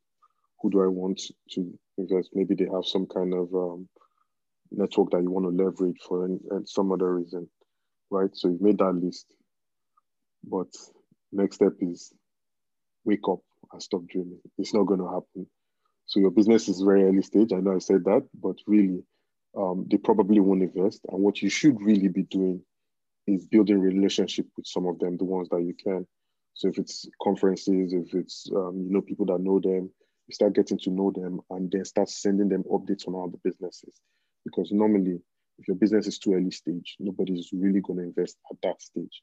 who 0.61 0.71
do 0.71 0.83
I 0.83 0.87
want 0.87 1.21
to 1.51 1.79
invest? 1.99 2.31
Maybe 2.35 2.55
they 2.55 2.69
have 2.73 2.85
some 2.85 3.07
kind 3.07 3.35
of 3.35 3.53
um, 3.55 3.89
network 4.71 5.11
that 5.11 5.23
you 5.23 5.31
want 5.31 5.47
to 5.47 5.65
leverage 5.65 5.99
for 6.07 6.25
any, 6.25 6.39
and 6.51 6.69
some 6.69 6.93
other 6.93 7.15
reason, 7.15 7.49
right? 8.11 8.31
So 8.35 8.49
you've 8.49 8.61
made 8.61 8.79
that 8.79 8.93
list. 8.93 9.27
But 10.45 10.69
next 11.33 11.57
step 11.57 11.73
is 11.81 12.13
wake 13.05 13.29
up 13.29 13.41
and 13.73 13.83
stop 13.83 14.03
dreaming. 14.07 14.41
It's 14.59 14.75
not 14.75 14.85
going 14.85 15.01
to 15.01 15.09
happen. 15.09 15.47
So 16.07 16.21
your 16.21 16.31
business 16.31 16.69
is 16.69 16.81
very 16.81 17.05
early 17.05 17.23
stage. 17.23 17.53
I 17.53 17.61
know 17.61 17.75
I 17.75 17.79
said 17.79 18.05
that, 18.05 18.23
but 18.35 18.57
really, 18.67 19.03
um, 19.57 19.87
they 19.91 19.97
probably 19.97 20.41
won't 20.41 20.63
invest. 20.63 21.01
And 21.09 21.23
what 21.23 21.43
you 21.43 21.49
should 21.49 21.81
really 21.81 22.09
be 22.09 22.23
doing 22.25 22.63
is 23.27 23.47
building 23.47 23.81
relationship 23.81 24.47
with 24.57 24.67
some 24.67 24.87
of 24.87 24.99
them, 24.99 25.17
the 25.17 25.25
ones 25.25 25.49
that 25.51 25.63
you 25.63 25.75
can. 25.75 26.07
So 26.55 26.69
if 26.69 26.79
it's 26.79 27.07
conferences, 27.23 27.93
if 27.93 28.15
it's 28.15 28.49
um, 28.55 28.85
you 28.87 28.93
know 28.93 29.03
people 29.03 29.27
that 29.27 29.41
know 29.41 29.61
them, 29.61 29.91
you 30.27 30.35
start 30.35 30.55
getting 30.55 30.79
to 30.79 30.91
know 30.91 31.13
them 31.15 31.41
and 31.51 31.71
then 31.71 31.85
start 31.85 32.09
sending 32.09 32.49
them 32.49 32.65
updates 32.65 33.07
on 33.07 33.15
how 33.15 33.31
the 33.31 33.39
business 33.45 33.85
is. 33.87 34.01
Because 34.45 34.73
normally, 34.73 35.21
if 35.59 35.69
your 35.69 35.77
business 35.77 36.07
is 36.07 36.19
too 36.19 36.35
early 36.35 36.51
stage, 36.51 36.97
nobody's 36.99 37.51
really 37.53 37.81
going 37.81 37.99
to 37.99 38.05
invest 38.05 38.39
at 38.51 38.57
that 38.63 38.81
stage. 38.81 39.23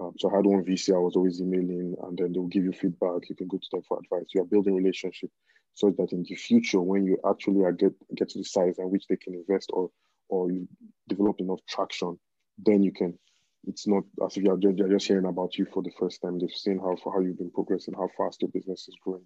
Um, 0.00 0.12
so 0.18 0.30
I 0.30 0.36
had 0.36 0.46
one 0.46 0.64
VC 0.64 0.94
I 0.94 0.98
was 0.98 1.16
always 1.16 1.40
emailing, 1.40 1.94
and 2.02 2.18
then 2.18 2.32
they'll 2.32 2.46
give 2.46 2.64
you 2.64 2.72
feedback. 2.72 3.28
You 3.28 3.36
can 3.36 3.46
go 3.46 3.58
to 3.58 3.68
them 3.70 3.82
for 3.86 3.98
advice. 3.98 4.26
You 4.34 4.42
are 4.42 4.46
building 4.46 4.74
relationship 4.74 5.30
so 5.74 5.90
that 5.98 6.12
in 6.12 6.24
the 6.28 6.34
future, 6.34 6.80
when 6.80 7.04
you 7.04 7.18
actually 7.28 7.62
get 7.76 7.92
get 8.14 8.28
to 8.30 8.38
the 8.38 8.44
size 8.44 8.78
at 8.78 8.88
which 8.88 9.06
they 9.08 9.16
can 9.16 9.34
invest 9.34 9.70
or 9.72 9.90
or 10.28 10.50
you 10.50 10.66
develop 11.08 11.40
enough 11.40 11.60
traction, 11.68 12.18
then 12.58 12.82
you 12.82 12.92
can. 12.92 13.18
It's 13.66 13.86
not 13.86 14.04
as 14.24 14.36
if 14.36 14.44
you're 14.44 14.58
just, 14.58 15.06
hearing 15.08 15.26
about 15.26 15.56
you 15.58 15.66
for 15.72 15.82
the 15.82 15.92
first 15.98 16.22
time. 16.22 16.38
They've 16.38 16.50
seen 16.50 16.78
how 16.78 16.96
how 17.04 17.20
you've 17.20 17.38
been 17.38 17.50
progressing, 17.50 17.94
how 17.94 18.08
fast 18.16 18.42
your 18.42 18.50
business 18.50 18.88
is 18.88 18.96
growing, 19.02 19.24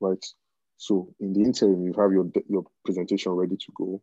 right? 0.00 0.24
So 0.78 1.14
in 1.20 1.32
the 1.34 1.42
interim, 1.42 1.84
you 1.84 1.94
have 1.94 2.12
your 2.12 2.30
your 2.48 2.64
presentation 2.84 3.32
ready 3.32 3.56
to 3.56 3.72
go. 3.76 4.02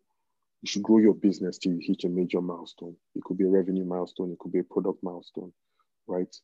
You 0.64 0.68
should 0.68 0.84
grow 0.84 1.00
your 1.00 1.16
business 1.16 1.58
till 1.60 1.74
you 1.74 1.80
hit 1.82 2.04
a 2.06 2.10
major 2.10 2.42
milestone. 2.42 2.96
It 3.16 3.24
could 3.24 3.38
be 3.38 3.46
a 3.46 3.50
revenue 3.50 3.86
milestone. 3.86 4.32
It 4.32 4.40
could 4.40 4.54
be 4.54 4.60
a 4.60 4.64
product 4.64 5.04
milestone 5.04 5.54
right? 6.08 6.36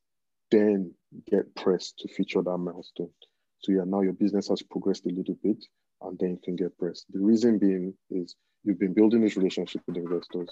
Then 0.51 0.93
get 1.29 1.55
pressed 1.55 1.99
to 1.99 2.07
feature 2.07 2.41
that 2.43 2.57
milestone. 2.57 3.11
So 3.59 3.71
yeah, 3.71 3.83
now 3.85 4.01
your 4.01 4.13
business 4.13 4.49
has 4.49 4.61
progressed 4.61 5.05
a 5.05 5.09
little 5.09 5.37
bit 5.43 5.65
and 6.01 6.19
then 6.19 6.31
you 6.31 6.39
can 6.43 6.55
get 6.55 6.77
pressed. 6.77 7.05
The 7.11 7.19
reason 7.19 7.59
being 7.59 7.93
is 8.11 8.35
you've 8.63 8.79
been 8.79 8.93
building 8.93 9.21
this 9.21 9.37
relationship 9.37 9.81
with 9.87 9.97
investors. 9.97 10.49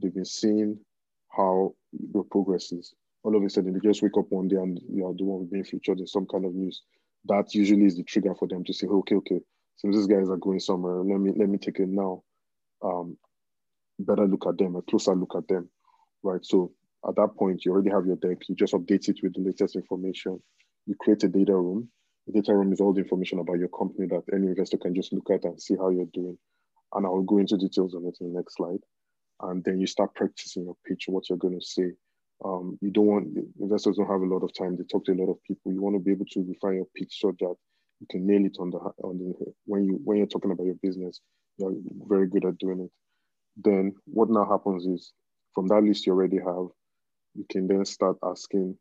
They've 0.00 0.14
been 0.14 0.24
seeing 0.24 0.78
how 1.36 1.74
your 2.14 2.24
progress 2.24 2.72
is. 2.72 2.94
All 3.22 3.36
of 3.36 3.42
a 3.42 3.50
sudden, 3.50 3.72
they 3.72 3.80
just 3.80 4.02
wake 4.02 4.16
up 4.18 4.26
one 4.30 4.48
day 4.48 4.56
and 4.56 4.80
you 4.88 5.06
are 5.06 5.14
the 5.14 5.24
one 5.24 5.48
being 5.50 5.64
featured 5.64 6.00
in 6.00 6.06
some 6.06 6.26
kind 6.26 6.44
of 6.44 6.54
news. 6.54 6.82
That 7.26 7.54
usually 7.54 7.84
is 7.84 7.96
the 7.96 8.02
trigger 8.02 8.34
for 8.34 8.48
them 8.48 8.64
to 8.64 8.72
say, 8.72 8.86
okay, 8.86 9.16
okay, 9.16 9.40
since 9.76 9.96
these 9.96 10.06
guys 10.06 10.28
are 10.30 10.36
going 10.36 10.60
somewhere, 10.60 10.96
let 10.96 11.20
me 11.20 11.32
let 11.36 11.48
me 11.48 11.58
take 11.58 11.78
it 11.78 11.88
now. 11.88 12.22
Um, 12.82 13.16
better 13.98 14.26
look 14.26 14.46
at 14.46 14.58
them, 14.58 14.76
a 14.76 14.82
closer 14.82 15.14
look 15.14 15.34
at 15.36 15.46
them, 15.48 15.68
right? 16.22 16.44
So 16.44 16.72
at 17.06 17.16
that 17.16 17.36
point, 17.38 17.64
you 17.64 17.72
already 17.72 17.90
have 17.90 18.06
your 18.06 18.16
deck. 18.16 18.38
You 18.48 18.54
just 18.54 18.74
update 18.74 19.08
it 19.08 19.20
with 19.22 19.34
the 19.34 19.40
latest 19.40 19.76
information. 19.76 20.40
You 20.86 20.94
create 21.00 21.22
a 21.24 21.28
data 21.28 21.54
room. 21.54 21.88
The 22.26 22.40
data 22.40 22.54
room 22.54 22.72
is 22.72 22.80
all 22.80 22.92
the 22.92 23.00
information 23.00 23.38
about 23.38 23.58
your 23.58 23.68
company 23.68 24.06
that 24.08 24.22
any 24.32 24.48
investor 24.48 24.76
can 24.76 24.94
just 24.94 25.12
look 25.12 25.30
at 25.30 25.44
and 25.44 25.60
see 25.60 25.76
how 25.76 25.88
you're 25.90 26.06
doing. 26.12 26.38
And 26.94 27.06
I'll 27.06 27.22
go 27.22 27.38
into 27.38 27.56
details 27.56 27.94
on 27.94 28.04
it 28.06 28.16
in 28.20 28.32
the 28.32 28.38
next 28.38 28.56
slide. 28.56 28.80
And 29.42 29.64
then 29.64 29.80
you 29.80 29.86
start 29.86 30.14
practicing 30.14 30.64
your 30.64 30.76
pitch, 30.86 31.04
what 31.08 31.28
you're 31.28 31.38
going 31.38 31.58
to 31.58 31.64
say. 31.64 31.92
Um, 32.44 32.78
you 32.80 32.90
don't 32.90 33.06
want 33.06 33.28
investors 33.60 33.96
don't 33.96 34.08
have 34.08 34.22
a 34.22 34.26
lot 34.26 34.42
of 34.42 34.52
time. 34.54 34.76
They 34.76 34.84
talk 34.84 35.04
to 35.06 35.12
a 35.12 35.20
lot 35.20 35.30
of 35.30 35.42
people. 35.44 35.72
You 35.72 35.82
want 35.82 35.96
to 35.96 36.00
be 36.00 36.12
able 36.12 36.26
to 36.32 36.44
refine 36.46 36.76
your 36.76 36.86
pitch 36.94 37.18
so 37.20 37.32
that 37.38 37.54
you 38.00 38.06
can 38.08 38.26
nail 38.26 38.44
it 38.46 38.56
on 38.58 38.70
the 38.70 38.78
on 38.78 39.18
the 39.18 39.52
when 39.66 39.84
you 39.84 40.00
when 40.04 40.18
you're 40.18 40.26
talking 40.26 40.50
about 40.50 40.64
your 40.64 40.76
business. 40.82 41.20
You're 41.58 41.74
very 42.08 42.28
good 42.28 42.46
at 42.46 42.58
doing 42.58 42.80
it. 42.80 42.90
Then 43.56 43.94
what 44.06 44.30
now 44.30 44.48
happens 44.50 44.86
is 44.86 45.12
from 45.54 45.66
that 45.68 45.82
list 45.82 46.06
you 46.06 46.12
already 46.12 46.38
have, 46.38 46.68
you 47.34 47.44
can 47.50 47.66
then 47.66 47.84
start 47.84 48.16
asking, 48.24 48.76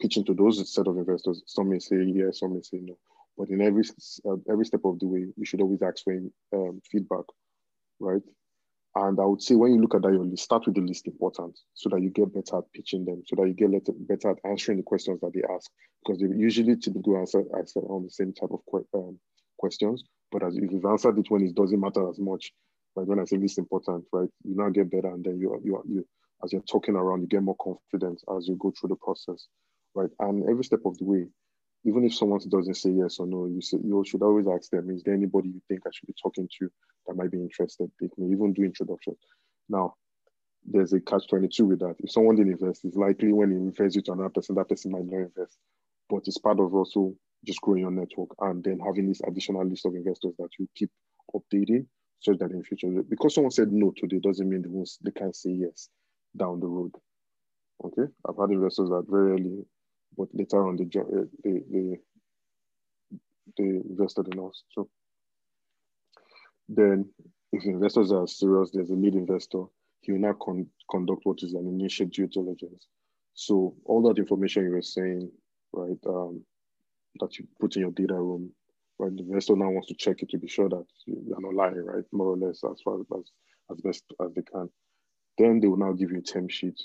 pitching 0.00 0.24
to 0.24 0.34
those 0.34 0.72
set 0.72 0.86
of 0.86 0.96
investors. 0.96 1.42
Some 1.46 1.70
may 1.70 1.78
say 1.78 2.02
yes, 2.04 2.40
some 2.40 2.54
may 2.54 2.62
say 2.62 2.78
no. 2.80 2.96
But 3.36 3.50
in 3.50 3.60
every 3.60 3.84
uh, 4.28 4.36
every 4.50 4.64
step 4.64 4.80
of 4.84 4.98
the 4.98 5.06
way, 5.06 5.26
you 5.36 5.44
should 5.44 5.60
always 5.60 5.82
ask 5.82 6.02
for 6.04 6.14
um, 6.54 6.80
feedback, 6.90 7.24
right? 8.00 8.22
And 9.00 9.20
I 9.20 9.24
would 9.24 9.40
say 9.40 9.54
when 9.54 9.72
you 9.74 9.80
look 9.80 9.94
at 9.94 10.02
that, 10.02 10.12
your 10.12 10.24
list, 10.24 10.42
start 10.42 10.66
with 10.66 10.74
the 10.74 10.80
least 10.80 11.06
important 11.06 11.56
so 11.74 11.88
that 11.90 12.02
you 12.02 12.10
get 12.10 12.34
better 12.34 12.58
at 12.58 12.72
pitching 12.72 13.04
them, 13.04 13.22
so 13.26 13.36
that 13.36 13.46
you 13.46 13.54
get 13.54 13.70
better 14.08 14.30
at 14.30 14.38
answering 14.44 14.78
the 14.78 14.82
questions 14.82 15.20
that 15.20 15.32
they 15.32 15.42
ask, 15.54 15.70
because 16.04 16.20
they 16.20 16.26
usually 16.26 16.76
typically 16.76 17.14
answer, 17.14 17.44
answer 17.56 17.78
on 17.80 18.02
the 18.02 18.10
same 18.10 18.32
type 18.32 18.50
of 18.50 18.60
um, 18.94 19.16
questions. 19.56 20.02
But 20.32 20.42
as 20.42 20.56
if 20.56 20.72
you've 20.72 20.84
answered 20.84 21.16
it 21.16 21.30
when 21.30 21.46
it 21.46 21.54
doesn't 21.54 21.78
matter 21.78 22.08
as 22.10 22.18
much, 22.18 22.52
like 22.96 23.06
when 23.06 23.20
I 23.20 23.24
say 23.24 23.36
least 23.36 23.58
important, 23.58 24.04
right? 24.12 24.28
You 24.42 24.56
now 24.56 24.70
get 24.70 24.90
better, 24.90 25.14
and 25.14 25.24
then 25.24 25.38
you 25.38 25.60
you 25.62 25.80
you 25.86 26.06
as 26.42 26.52
you're 26.52 26.62
talking 26.62 26.96
around, 26.96 27.20
you 27.20 27.28
get 27.28 27.42
more 27.44 27.56
confidence 27.62 28.24
as 28.36 28.48
you 28.48 28.56
go 28.56 28.72
through 28.72 28.88
the 28.88 28.96
process, 28.96 29.46
right? 29.94 30.10
And 30.18 30.48
every 30.50 30.64
step 30.64 30.80
of 30.84 30.98
the 30.98 31.04
way, 31.04 31.26
even 31.84 32.04
if 32.04 32.14
someone 32.14 32.40
doesn't 32.48 32.74
say 32.74 32.90
yes 32.90 33.18
or 33.18 33.26
no, 33.26 33.46
you 33.46 33.60
say, 33.60 33.78
you 33.82 34.02
should 34.06 34.22
always 34.22 34.46
ask 34.48 34.70
them, 34.70 34.90
is 34.90 35.02
there 35.02 35.14
anybody 35.14 35.48
you 35.48 35.62
think 35.68 35.80
I 35.86 35.90
should 35.92 36.06
be 36.06 36.14
talking 36.20 36.48
to 36.58 36.70
that 37.06 37.16
might 37.16 37.30
be 37.30 37.38
interested? 37.38 37.90
They 38.00 38.08
may 38.16 38.32
even 38.32 38.52
do 38.52 38.64
introductions. 38.64 39.18
Now, 39.68 39.94
there's 40.66 40.92
a 40.92 41.00
catch 41.00 41.28
22 41.28 41.64
with 41.64 41.78
that. 41.80 41.96
If 42.00 42.10
someone 42.10 42.36
didn't 42.36 42.52
invest, 42.52 42.84
it's 42.84 42.96
likely 42.96 43.32
when 43.32 43.50
you 43.50 43.58
refers 43.58 43.94
you 43.94 44.02
to 44.02 44.12
another 44.12 44.30
person, 44.30 44.56
that 44.56 44.68
person 44.68 44.92
might 44.92 45.06
not 45.06 45.26
invest. 45.26 45.56
But 46.10 46.22
it's 46.26 46.38
part 46.38 46.60
of 46.60 46.74
also 46.74 47.14
just 47.44 47.60
growing 47.60 47.82
your 47.82 47.90
network 47.90 48.30
and 48.40 48.62
then 48.64 48.80
having 48.84 49.08
this 49.08 49.20
additional 49.26 49.64
list 49.64 49.86
of 49.86 49.94
investors 49.94 50.34
that 50.38 50.48
you 50.58 50.68
keep 50.74 50.90
updating 51.34 51.86
so 52.18 52.34
that 52.34 52.50
in 52.50 52.64
future, 52.64 52.88
because 53.08 53.34
someone 53.34 53.52
said 53.52 53.72
no 53.72 53.92
today 53.96 54.18
doesn't 54.18 54.48
mean 54.48 54.62
they, 54.62 54.68
won't, 54.68 54.90
they 55.02 55.12
can't 55.12 55.36
say 55.36 55.50
yes 55.50 55.88
down 56.36 56.58
the 56.58 56.66
road. 56.66 56.92
Okay, 57.84 58.10
I've 58.28 58.36
had 58.36 58.50
investors 58.50 58.88
that 58.88 59.04
very 59.08 59.32
early, 59.32 59.64
but 60.16 60.28
later 60.32 60.66
on 60.66 60.76
they 60.76 60.84
they 61.44 61.60
they, 61.70 61.98
they 63.56 63.64
invested 63.88 64.28
in 64.32 64.40
us. 64.40 64.62
So 64.72 64.88
then, 66.68 67.08
if 67.52 67.64
investors 67.64 68.12
are 68.12 68.26
serious, 68.26 68.70
there's 68.72 68.90
a 68.90 68.94
lead 68.94 69.14
investor. 69.14 69.64
He 70.02 70.12
will 70.12 70.20
now 70.20 70.34
con- 70.34 70.68
conduct 70.90 71.22
what 71.24 71.42
is 71.42 71.54
an 71.54 71.66
initial 71.66 72.06
due 72.06 72.26
diligence. 72.26 72.86
So 73.34 73.74
all 73.84 74.02
that 74.08 74.18
information 74.18 74.64
you 74.64 74.70
were 74.70 74.82
saying, 74.82 75.30
right, 75.72 75.98
um, 76.06 76.42
that 77.20 77.38
you 77.38 77.46
put 77.60 77.76
in 77.76 77.82
your 77.82 77.90
data 77.92 78.14
room, 78.14 78.50
right, 78.98 79.14
the 79.14 79.22
investor 79.22 79.56
now 79.56 79.70
wants 79.70 79.88
to 79.88 79.94
check 79.94 80.22
it 80.22 80.30
to 80.30 80.38
be 80.38 80.48
sure 80.48 80.68
that 80.68 80.84
you're 81.06 81.40
not 81.40 81.54
lying, 81.54 81.84
right, 81.84 82.04
more 82.12 82.28
or 82.28 82.36
less 82.36 82.62
as 82.70 82.80
far 82.82 83.00
as 83.00 83.06
as 83.70 83.80
best 83.82 84.04
as 84.22 84.32
they 84.34 84.42
can. 84.42 84.68
Then 85.38 85.60
they 85.60 85.68
will 85.68 85.76
now 85.76 85.92
give 85.92 86.10
you 86.10 86.18
a 86.18 86.22
term 86.22 86.48
sheet, 86.48 86.80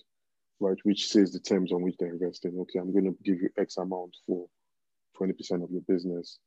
right, 0.64 0.78
which 0.84 1.08
says 1.10 1.32
the 1.32 1.40
terms 1.40 1.72
on 1.72 1.82
which 1.82 1.96
they're 2.00 2.14
investing. 2.14 2.58
Okay, 2.62 2.80
I'm 2.80 2.92
going 2.92 3.06
to 3.06 3.16
give 3.24 3.42
you 3.42 3.50
X 3.58 3.78
amount 3.78 4.16
for 4.26 4.48
20% 5.20 5.64
of 5.64 5.72
your 5.72 5.82
business, 5.88 6.40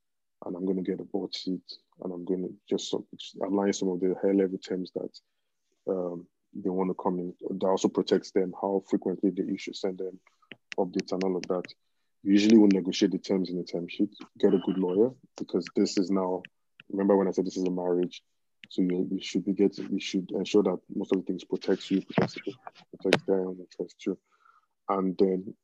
and 0.45 0.57
I'm 0.57 0.65
going 0.65 0.83
to 0.83 0.91
get 0.91 1.01
a 1.01 1.05
board 1.05 1.35
seat, 1.35 1.63
and 2.03 2.13
I'm 2.13 2.25
going 2.25 2.43
to 2.43 2.53
just 2.69 2.95
align 3.43 3.73
some 3.73 3.89
of 3.89 4.01
the 4.01 4.15
high 4.23 4.33
level 4.33 4.59
terms 4.59 4.91
that 4.95 5.93
um, 5.93 6.27
they 6.55 6.71
want 6.71 6.91
to 6.91 7.03
come 7.03 7.19
in. 7.19 7.35
That 7.59 7.67
also 7.67 7.89
protects 7.89 8.31
them, 8.31 8.53
how 8.61 8.83
frequently 8.89 9.31
they, 9.31 9.57
should 9.57 9.77
send 9.77 9.99
them 9.99 10.19
updates 10.79 11.13
and 11.13 11.23
all 11.23 11.37
of 11.37 11.43
that. 11.49 11.65
Usually 12.23 12.59
will 12.59 12.69
negotiate 12.69 13.13
the 13.13 13.19
terms 13.19 13.51
in 13.51 13.59
the 13.59 13.65
term 13.65 13.87
sheet, 13.89 14.11
get 14.39 14.55
a 14.55 14.59
good 14.59 14.79
lawyer, 14.79 15.11
because 15.37 15.65
this 15.77 15.97
is 15.97 16.11
now, 16.11 16.43
remember 16.91 17.17
when 17.17 17.29
I 17.29 17.31
said 17.31 17.47
this 17.47 17.57
is 17.57 17.65
a 17.65 17.71
marriage, 17.71 18.23
so 18.69 18.83
you, 18.83 19.09
you 19.11 19.21
should 19.21 19.45
be 19.45 19.53
getting, 19.53 19.91
you 19.93 20.01
should 20.01 20.31
ensure 20.33 20.63
that 20.63 20.79
most 20.95 21.13
of 21.13 21.19
the 21.19 21.25
things 21.25 21.45
protects 21.45 21.91
you, 21.91 22.03
protects, 22.03 22.39
protects 22.91 23.27
their 23.27 23.43
interest 23.43 24.01
too. 24.01 24.19
And 24.89 25.17
then 25.19 25.55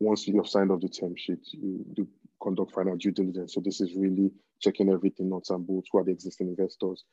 once 0.00 0.26
you 0.26 0.36
have 0.36 0.48
signed 0.48 0.70
off 0.70 0.80
the 0.80 0.88
term 0.88 1.14
sheet, 1.16 1.40
you 1.52 1.84
do 1.94 2.06
conduct 2.42 2.72
final 2.72 2.96
due 2.96 3.12
diligence. 3.12 3.54
So 3.54 3.60
this 3.60 3.80
is 3.80 3.94
really 3.94 4.30
checking 4.60 4.90
everything 4.90 5.30
nuts 5.30 5.50
and 5.50 5.66
bolts, 5.66 5.88
who 5.90 5.98
are 5.98 6.04
the 6.04 6.12
existing 6.12 6.48
investors. 6.48 7.04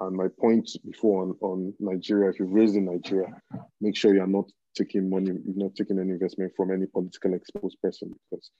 And 0.00 0.16
my 0.16 0.28
point 0.40 0.70
before 0.84 1.22
on, 1.22 1.36
on 1.40 1.74
Nigeria, 1.78 2.30
if 2.30 2.40
you've 2.40 2.52
raised 2.52 2.76
in 2.76 2.86
Nigeria, 2.86 3.28
make 3.80 3.96
sure 3.96 4.14
you're 4.14 4.26
not 4.26 4.50
taking 4.74 5.10
money, 5.10 5.26
you're 5.26 5.64
not 5.66 5.74
taking 5.74 5.98
any 5.98 6.10
investment 6.10 6.52
from 6.56 6.72
any 6.72 6.86
political 6.86 7.34
exposed 7.34 7.80
person 7.82 8.14
because 8.30 8.50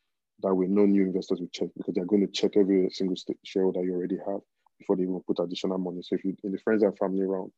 that 0.43 0.55
way 0.55 0.67
no 0.69 0.85
new 0.85 1.03
investors 1.03 1.41
will 1.41 1.49
check 1.53 1.69
because 1.77 1.95
they're 1.95 2.05
going 2.05 2.27
to 2.27 2.33
check 2.33 2.57
every 2.57 2.89
single 2.91 3.17
shareholder 3.45 3.83
you 3.83 3.95
already 3.95 4.19
have 4.27 4.41
before 4.83 4.97
they 4.97 5.05
even 5.05 5.21
put 5.27 5.39
additional 5.39 5.79
money. 5.79 6.01
So 6.03 6.17
if 6.17 6.25
you 6.25 6.37
in 6.45 6.53
the 6.53 6.59
friends 6.59 6.83
and 6.83 6.97
family 6.99 7.23
round, 7.23 7.53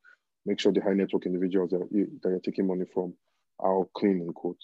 make 0.47 0.61
sure 0.61 0.73
the 0.73 0.83
high 0.83 0.93
network 0.93 1.27
individuals 1.27 1.71
that, 1.71 1.89
you, 1.91 2.07
that 2.23 2.29
you're 2.29 2.41
taking 2.41 2.67
money 2.67 2.85
from 2.93 3.15
are 3.61 3.85
clean 3.97 4.21
in 4.21 4.33
quote. 4.33 4.61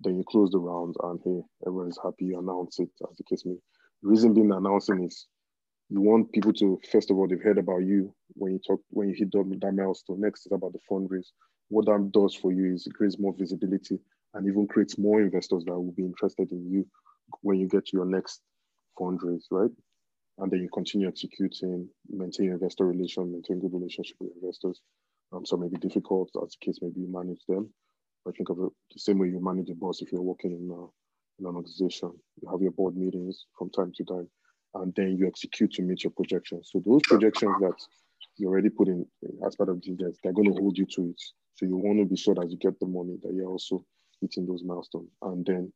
Then 0.00 0.16
you 0.16 0.24
close 0.28 0.50
the 0.50 0.58
round 0.58 0.96
and 1.02 1.20
hey, 1.24 1.40
everyone's 1.66 1.98
happy, 2.02 2.26
you 2.26 2.38
announce 2.38 2.78
it 2.78 2.90
as 3.08 3.16
the 3.16 3.24
case 3.24 3.44
may. 3.44 3.56
The 4.02 4.08
reason 4.08 4.34
being 4.34 4.52
announcing 4.52 5.04
is 5.04 5.26
you 5.90 6.00
want 6.00 6.32
people 6.32 6.52
to 6.52 6.78
first 6.92 7.10
of 7.10 7.16
all 7.16 7.26
they've 7.26 7.42
heard 7.42 7.58
about 7.58 7.78
you 7.78 8.14
when 8.34 8.52
you 8.52 8.60
talk 8.66 8.80
when 8.90 9.08
you 9.08 9.14
hit 9.14 9.32
that 9.32 9.72
milestone. 9.72 10.20
Next 10.20 10.46
is 10.46 10.52
about 10.52 10.72
the 10.72 10.80
fundraise. 10.90 11.28
What 11.68 11.86
that 11.86 12.10
does 12.12 12.34
for 12.34 12.52
you 12.52 12.74
is 12.74 12.86
it 12.86 12.94
creates 12.94 13.18
more 13.18 13.34
visibility 13.36 13.98
and 14.34 14.46
even 14.46 14.66
creates 14.66 14.98
more 14.98 15.20
investors 15.20 15.64
that 15.64 15.72
will 15.72 15.92
be 15.92 16.04
interested 16.04 16.52
in 16.52 16.70
you 16.70 16.86
when 17.40 17.58
you 17.58 17.66
get 17.66 17.86
to 17.86 17.96
your 17.96 18.06
next 18.06 18.40
fundraise, 18.98 19.44
right? 19.50 19.70
And 20.38 20.50
then 20.50 20.60
you 20.60 20.68
continue 20.72 21.08
executing, 21.08 21.88
maintain 22.08 22.50
investor 22.50 22.86
relation, 22.86 23.32
maintain 23.32 23.58
good 23.58 23.72
relationship 23.72 24.16
with 24.20 24.30
investors. 24.40 24.80
Um, 25.32 25.44
so 25.44 25.56
maybe 25.56 25.76
difficult, 25.76 26.30
as 26.42 26.56
the 26.58 26.66
case 26.66 26.78
maybe 26.80 27.00
you 27.00 27.12
manage 27.12 27.40
them. 27.48 27.68
I 28.26 28.30
think 28.32 28.48
of 28.48 28.58
it 28.58 28.70
the 28.92 29.00
same 29.00 29.18
way 29.18 29.28
you 29.28 29.42
manage 29.42 29.70
a 29.70 29.74
boss 29.74 30.00
if 30.00 30.12
you're 30.12 30.22
working 30.22 30.52
in, 30.52 30.70
uh, 30.70 30.88
in 31.38 31.46
an 31.46 31.56
organization. 31.56 32.12
You 32.40 32.50
have 32.50 32.62
your 32.62 32.72
board 32.72 32.96
meetings 32.96 33.46
from 33.58 33.70
time 33.70 33.92
to 33.96 34.04
time, 34.04 34.28
and 34.74 34.94
then 34.94 35.16
you 35.18 35.26
execute 35.26 35.72
to 35.74 35.82
meet 35.82 36.04
your 36.04 36.12
projections. 36.12 36.70
So 36.72 36.82
those 36.84 37.02
projections 37.04 37.54
that 37.60 37.74
you 38.36 38.48
already 38.48 38.70
put 38.70 38.88
in 38.88 39.04
as 39.46 39.56
part 39.56 39.68
of 39.68 39.80
the 39.82 40.14
they're 40.22 40.32
going 40.32 40.52
to 40.52 40.60
hold 40.60 40.78
you 40.78 40.86
to 40.86 41.10
it. 41.10 41.20
So 41.54 41.66
you 41.66 41.76
want 41.76 41.98
to 41.98 42.04
be 42.04 42.16
sure 42.16 42.34
that 42.36 42.50
you 42.50 42.56
get 42.56 42.78
the 42.78 42.86
money 42.86 43.16
that 43.22 43.34
you're 43.34 43.48
also 43.50 43.84
hitting 44.20 44.46
those 44.46 44.62
milestones. 44.62 45.10
And 45.22 45.44
then 45.44 45.72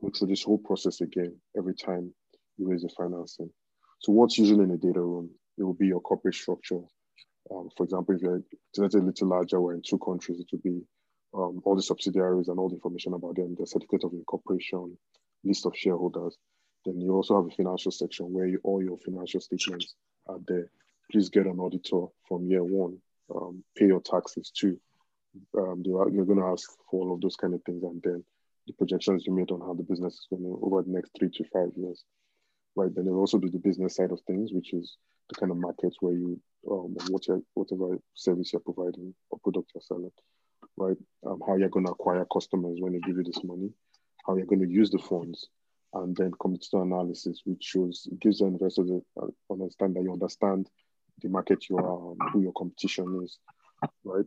go 0.00 0.10
through 0.10 0.28
this 0.28 0.42
whole 0.42 0.58
process 0.58 1.00
again 1.00 1.34
every 1.56 1.74
time 1.74 2.12
you 2.58 2.68
raise 2.68 2.82
the 2.82 2.90
financing. 2.90 3.50
So 4.04 4.12
what's 4.12 4.36
usually 4.36 4.64
in 4.64 4.70
a 4.70 4.76
data 4.76 5.00
room? 5.00 5.30
It 5.56 5.62
will 5.62 5.72
be 5.72 5.86
your 5.86 6.00
corporate 6.00 6.34
structure. 6.34 6.82
Um, 7.50 7.70
for 7.74 7.84
example, 7.84 8.14
if 8.14 8.20
you're 8.20 8.36
a 8.36 9.02
little 9.02 9.28
larger, 9.28 9.62
we're 9.62 9.72
in 9.72 9.80
two 9.80 9.98
countries, 9.98 10.40
it 10.40 10.46
would 10.52 10.62
be 10.62 10.82
um, 11.32 11.62
all 11.64 11.74
the 11.74 11.82
subsidiaries 11.82 12.48
and 12.48 12.58
all 12.58 12.68
the 12.68 12.74
information 12.74 13.14
about 13.14 13.36
them, 13.36 13.56
the 13.58 13.66
certificate 13.66 14.04
of 14.04 14.12
incorporation, 14.12 14.98
list 15.42 15.64
of 15.64 15.72
shareholders. 15.74 16.36
Then 16.84 17.00
you 17.00 17.14
also 17.14 17.36
have 17.36 17.50
a 17.50 17.56
financial 17.56 17.90
section 17.90 18.30
where 18.30 18.46
you, 18.46 18.60
all 18.62 18.82
your 18.82 18.98
financial 18.98 19.40
statements 19.40 19.94
are 20.26 20.40
there. 20.48 20.68
Please 21.10 21.30
get 21.30 21.46
an 21.46 21.58
auditor 21.58 22.04
from 22.28 22.46
year 22.46 22.62
one. 22.62 22.98
Um, 23.34 23.64
pay 23.74 23.86
your 23.86 24.02
taxes 24.02 24.50
too. 24.54 24.78
Um, 25.56 25.82
are, 25.96 26.10
you're 26.10 26.26
going 26.26 26.40
to 26.40 26.52
ask 26.52 26.68
for 26.90 27.00
all 27.00 27.14
of 27.14 27.22
those 27.22 27.36
kind 27.36 27.54
of 27.54 27.62
things, 27.64 27.82
and 27.82 28.02
then 28.02 28.22
the 28.66 28.74
projections 28.74 29.24
you 29.26 29.34
made 29.34 29.50
on 29.50 29.60
how 29.60 29.72
the 29.72 29.82
business 29.82 30.12
is 30.12 30.26
going 30.28 30.42
to 30.42 30.60
over 30.62 30.82
the 30.82 30.90
next 30.90 31.12
three 31.18 31.30
to 31.30 31.44
five 31.50 31.70
years. 31.74 32.04
Right. 32.76 32.94
Then 32.94 33.04
they 33.04 33.12
also 33.12 33.38
do 33.38 33.48
the 33.48 33.58
business 33.58 33.96
side 33.96 34.10
of 34.10 34.20
things, 34.26 34.52
which 34.52 34.72
is 34.72 34.96
the 35.28 35.36
kind 35.36 35.52
of 35.52 35.58
markets 35.58 35.96
where 36.00 36.14
you 36.14 36.40
um, 36.70 36.96
whatever, 37.08 37.40
whatever 37.54 37.98
service 38.14 38.52
you're 38.52 38.60
providing 38.60 39.14
or 39.30 39.38
product 39.38 39.70
you're 39.74 39.82
selling 39.82 40.10
right? 40.76 40.96
Um, 41.26 41.40
how 41.46 41.56
you're 41.56 41.68
going 41.68 41.86
to 41.86 41.92
acquire 41.92 42.24
customers 42.32 42.78
when 42.80 42.92
they 42.92 43.00
give 43.00 43.16
you 43.16 43.24
this 43.24 43.42
money, 43.44 43.70
how 44.26 44.36
you're 44.36 44.46
going 44.46 44.62
to 44.62 44.68
use 44.68 44.90
the 44.90 44.98
funds, 44.98 45.48
and 45.92 46.16
then 46.16 46.32
competitor 46.40 46.82
analysis, 46.82 47.42
which 47.44 47.62
shows 47.62 48.08
gives 48.20 48.38
the 48.38 48.46
investors 48.46 48.88
to 48.88 49.34
understand 49.50 49.96
that 49.96 50.02
you 50.02 50.12
understand 50.12 50.68
the 51.22 51.28
market 51.28 51.68
you 51.68 51.76
are, 51.78 52.10
um, 52.10 52.16
who 52.32 52.42
your 52.42 52.52
competition 52.52 53.20
is, 53.24 53.38
right? 54.04 54.24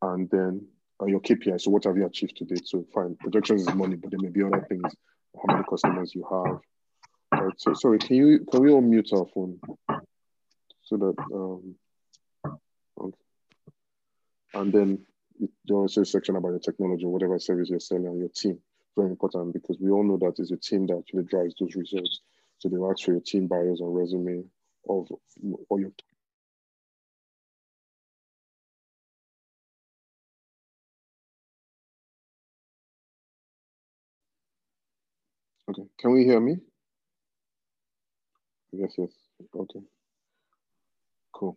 And 0.00 0.28
then 0.30 0.66
uh, 1.00 1.06
your 1.06 1.20
KPI. 1.20 1.60
So 1.60 1.70
what 1.70 1.84
have 1.84 1.96
you 1.96 2.06
achieved 2.06 2.36
today? 2.36 2.60
So 2.64 2.84
fine, 2.94 3.16
projections 3.20 3.62
is 3.62 3.74
money, 3.74 3.96
but 3.96 4.10
there 4.10 4.20
may 4.20 4.30
be 4.30 4.42
other 4.42 4.64
things. 4.68 4.94
How 5.36 5.54
many 5.54 5.64
customers 5.68 6.14
you 6.14 6.26
have? 6.30 6.60
Right. 7.52 7.60
So 7.60 7.74
sorry, 7.74 7.98
can 7.98 8.16
you 8.16 8.46
can 8.50 8.62
we 8.62 8.70
all 8.70 8.80
mute 8.80 9.10
our 9.12 9.26
phone 9.34 9.60
so 10.82 10.96
that 10.96 11.14
um, 11.34 11.74
and 14.54 14.72
then 14.72 14.98
there 15.66 15.76
also 15.76 16.02
section 16.04 16.36
about 16.36 16.50
your 16.50 16.58
technology, 16.60 17.04
whatever 17.04 17.38
service 17.38 17.68
you're 17.68 17.80
selling, 17.80 18.06
and 18.06 18.18
your 18.18 18.28
team. 18.28 18.58
Very 18.96 19.10
important 19.10 19.52
because 19.52 19.78
we 19.80 19.90
all 19.90 20.04
know 20.04 20.18
that 20.18 20.34
it's 20.38 20.50
your 20.50 20.58
team 20.58 20.86
that 20.86 20.98
actually 20.98 21.24
drives 21.24 21.54
those 21.58 21.74
results. 21.74 22.20
So 22.58 22.68
they 22.68 22.76
ask 22.76 23.04
for 23.04 23.12
your 23.12 23.20
team 23.20 23.48
bios 23.48 23.80
and 23.80 23.94
resume 23.94 24.44
of 24.88 25.08
or 25.68 25.80
your 25.80 25.92
Okay, 35.68 35.82
can 35.98 36.12
we 36.12 36.24
hear 36.24 36.40
me? 36.40 36.56
Yes, 38.72 38.94
yes. 38.98 39.10
Okay. 39.54 39.80
Cool. 41.32 41.56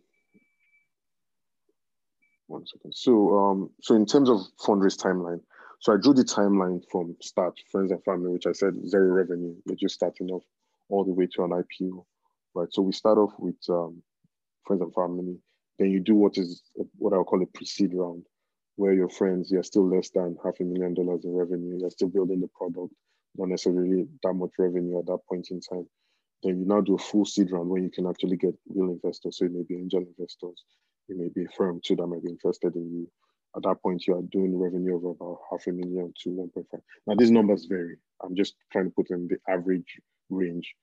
One 2.47 2.65
second. 2.67 2.93
So, 2.93 3.37
um, 3.37 3.69
so 3.81 3.95
in 3.95 4.05
terms 4.05 4.29
of 4.29 4.41
fundraise 4.59 4.97
timeline, 4.97 5.41
so 5.79 5.93
I 5.93 5.97
drew 5.97 6.13
the 6.13 6.23
timeline 6.23 6.81
from 6.91 7.15
start, 7.21 7.59
friends 7.71 7.91
and 7.91 8.03
family, 8.03 8.31
which 8.31 8.47
I 8.47 8.51
said 8.51 8.73
zero 8.87 9.07
revenue. 9.07 9.55
You're 9.65 9.75
just 9.75 9.95
starting 9.95 10.29
off 10.29 10.43
all 10.89 11.03
the 11.03 11.11
way 11.13 11.27
to 11.35 11.43
an 11.43 11.51
IPO, 11.51 12.05
right? 12.53 12.67
So 12.71 12.81
we 12.81 12.91
start 12.91 13.17
off 13.17 13.33
with 13.39 13.55
um, 13.69 14.01
friends 14.65 14.81
and 14.81 14.93
family. 14.93 15.37
Then 15.79 15.91
you 15.91 15.99
do 15.99 16.15
what 16.15 16.37
is 16.37 16.63
what 16.97 17.13
I'll 17.13 17.23
call 17.23 17.43
a 17.43 17.45
pre-seed 17.47 17.93
round, 17.93 18.25
where 18.77 18.93
your 18.93 19.09
friends 19.09 19.51
you're 19.51 19.63
still 19.63 19.87
less 19.87 20.09
than 20.11 20.37
half 20.43 20.59
a 20.59 20.63
million 20.63 20.93
dollars 20.93 21.25
in 21.25 21.35
revenue. 21.35 21.77
You're 21.79 21.89
still 21.89 22.09
building 22.09 22.41
the 22.41 22.49
product, 22.49 22.93
not 23.37 23.49
necessarily 23.49 24.07
that 24.23 24.33
much 24.33 24.51
revenue 24.59 24.99
at 24.99 25.05
that 25.07 25.19
point 25.29 25.49
in 25.51 25.61
time. 25.61 25.87
Then 26.45 26.59
you 26.59 26.65
now 26.65 26.79
do 26.79 26.93
a 26.93 26.99
full 26.99 27.25
seed 27.25 27.51
round 27.51 27.69
where 27.69 27.81
you 27.81 27.89
can 27.89 28.05
actually 28.05 28.37
get 28.37 28.53
real 28.69 28.91
investors. 28.91 29.39
So 29.39 29.45
it 29.45 29.51
may 29.51 29.63
be 29.63 29.77
angel 29.77 30.01
investors, 30.01 30.63
it 31.09 31.17
may 31.17 31.29
be 31.29 31.45
a 31.45 31.49
firm 31.57 31.81
too 31.83 31.95
that 31.95 32.05
might 32.05 32.23
be 32.23 32.29
interested 32.29 32.75
in 32.75 32.93
you. 32.93 33.11
At 33.55 33.63
that 33.63 33.81
point, 33.81 34.05
you 34.05 34.15
are 34.15 34.21
doing 34.21 34.55
revenue 34.55 34.97
of 34.97 35.05
about 35.05 35.39
half 35.49 35.65
a 35.65 35.71
million 35.71 36.13
to 36.23 36.29
1.5. 36.29 36.65
Now, 37.07 37.15
these 37.15 37.31
numbers 37.31 37.65
vary. 37.65 37.97
I'm 38.21 38.35
just 38.35 38.53
trying 38.71 38.85
to 38.85 38.91
put 38.91 39.09
in 39.09 39.27
the 39.27 39.37
average 39.51 39.99
range, 40.29 40.75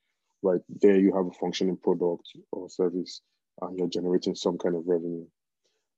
right? 0.43 0.61
There, 0.81 0.99
you 0.99 1.15
have 1.15 1.27
a 1.27 1.39
functioning 1.39 1.77
product 1.77 2.29
or 2.51 2.69
service, 2.69 3.21
and 3.61 3.79
you're 3.79 3.89
generating 3.89 4.35
some 4.35 4.59
kind 4.59 4.75
of 4.75 4.83
revenue. 4.87 5.27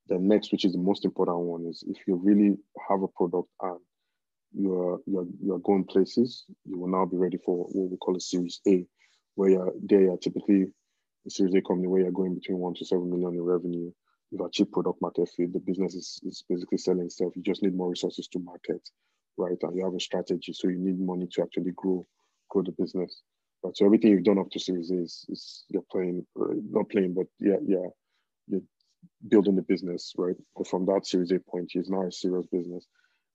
The 0.09 0.19
next, 0.19 0.53
which 0.53 0.67
is 0.67 0.73
the 0.73 0.79
most 0.79 1.07
important 1.07 1.39
one, 1.39 1.65
is 1.67 1.85
if 1.87 2.07
you 2.07 2.17
really 2.17 2.59
have 2.91 3.03
a 3.03 3.09
product 3.09 3.49
and 3.63 3.79
you're 4.53 5.01
you're 5.07 5.27
you're 5.43 5.59
going 5.61 5.85
places, 5.85 6.45
you 6.67 6.79
will 6.79 6.89
now 6.89 7.07
be 7.07 7.17
ready 7.17 7.39
for 7.39 7.65
what 7.65 7.91
we 7.91 7.97
call 7.97 8.17
a 8.17 8.21
Series 8.21 8.61
A, 8.69 8.87
where 9.35 9.51
you're 9.51 9.73
there. 9.83 10.03
You're 10.03 10.19
typically 10.19 10.67
a 11.27 11.31
Series 11.31 11.55
A 11.55 11.63
company 11.63 11.89
where 11.89 12.03
you're 12.03 12.11
going 12.11 12.35
between 12.35 12.59
one 12.59 12.75
to 12.75 12.85
seven 12.85 13.11
million 13.11 13.35
in 13.35 13.43
revenue 13.43 13.91
you've 14.35 14.47
achieved 14.47 14.73
product 14.73 15.01
market 15.01 15.29
fit. 15.37 15.53
The 15.53 15.61
business 15.61 15.95
is, 15.95 16.21
is 16.25 16.45
basically 16.49 16.79
selling 16.79 17.07
itself. 17.07 17.33
You 17.37 17.43
just 17.43 17.63
need 17.63 17.77
more 17.77 17.91
resources 17.91 18.29
to 18.29 18.39
market, 18.41 18.81
right? 19.37 19.57
And 19.63 19.77
you 19.77 19.85
have 19.85 19.95
a 19.95 20.01
strategy, 20.01 20.53
so 20.53 20.69
you 20.69 20.79
need 20.79 20.99
money 20.99 21.29
to 21.33 21.43
actually 21.43 21.73
grow 21.77 22.07
grow 22.51 22.63
the 22.63 22.73
business. 22.73 23.23
Right. 23.63 23.77
So 23.77 23.87
everything 23.87 24.11
you've 24.11 24.25
done 24.25 24.39
up 24.39 24.51
to 24.51 24.61
Series 24.61 24.91
A 24.91 24.99
is, 24.99 25.25
is 25.29 25.65
you're 25.69 25.85
playing, 25.91 26.27
not 26.37 26.91
playing, 26.91 27.15
but 27.15 27.27
yeah, 27.41 27.57
yeah, 27.65 27.87
you're 28.49 28.61
building 29.29 29.57
the 29.57 29.63
business, 29.63 30.13
right? 30.19 30.37
But 30.57 30.69
from 30.69 30.85
that 30.87 31.07
Series 31.07 31.31
A 31.31 31.39
point, 31.39 31.71
it's 31.75 31.89
now 31.89 32.07
a 32.07 32.13
serious 32.13 32.47
business. 32.53 32.87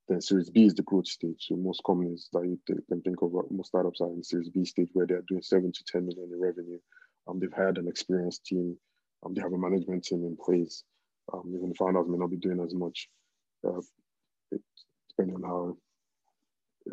Then 0.10 0.22
Series 0.22 0.50
B 0.50 0.65
is 0.65 0.74
the 0.74 0.84
growth 0.84 1.08
stage. 1.08 1.45
So 1.48 1.56
most 1.56 1.82
companies 1.86 2.30
that 2.34 2.43
you 2.43 2.60
can 2.89 3.02
think 3.02 3.22
of, 3.22 3.32
most 3.52 3.67
startups 3.67 4.02
are 4.02 4.08
in 4.08 4.24
Series 4.24 4.50
B 4.50 4.65
stage 4.65 4.89
where 4.93 5.06
they're 5.08 5.24
doing 5.28 5.43
seven 5.43 5.72
to 5.72 5.84
10 5.86 6.08
million 6.08 6.30
in 6.34 6.41
revenue. 6.41 6.80
Um, 7.28 7.39
they've 7.39 7.54
hired 7.54 7.78
an 7.78 7.88
experienced 7.88 8.45
team 8.45 8.76
um, 9.24 9.34
they 9.34 9.41
have 9.41 9.54
a 9.54 9.58
management 9.58 10.04
team 10.04 10.24
in 10.24 10.38
place. 10.38 10.84
Um, 11.34 11.52
even 11.56 11.69
the 11.69 11.76
founders 11.76 12.08
may 12.08 12.17
not 12.17 12.32
be 12.32 12.38
doing 12.38 12.60
as 12.62 12.74
much, 12.74 13.10
uh, 13.67 13.82
it, 14.52 14.62
depending 15.10 15.36
on 15.36 15.43
how 15.43 15.78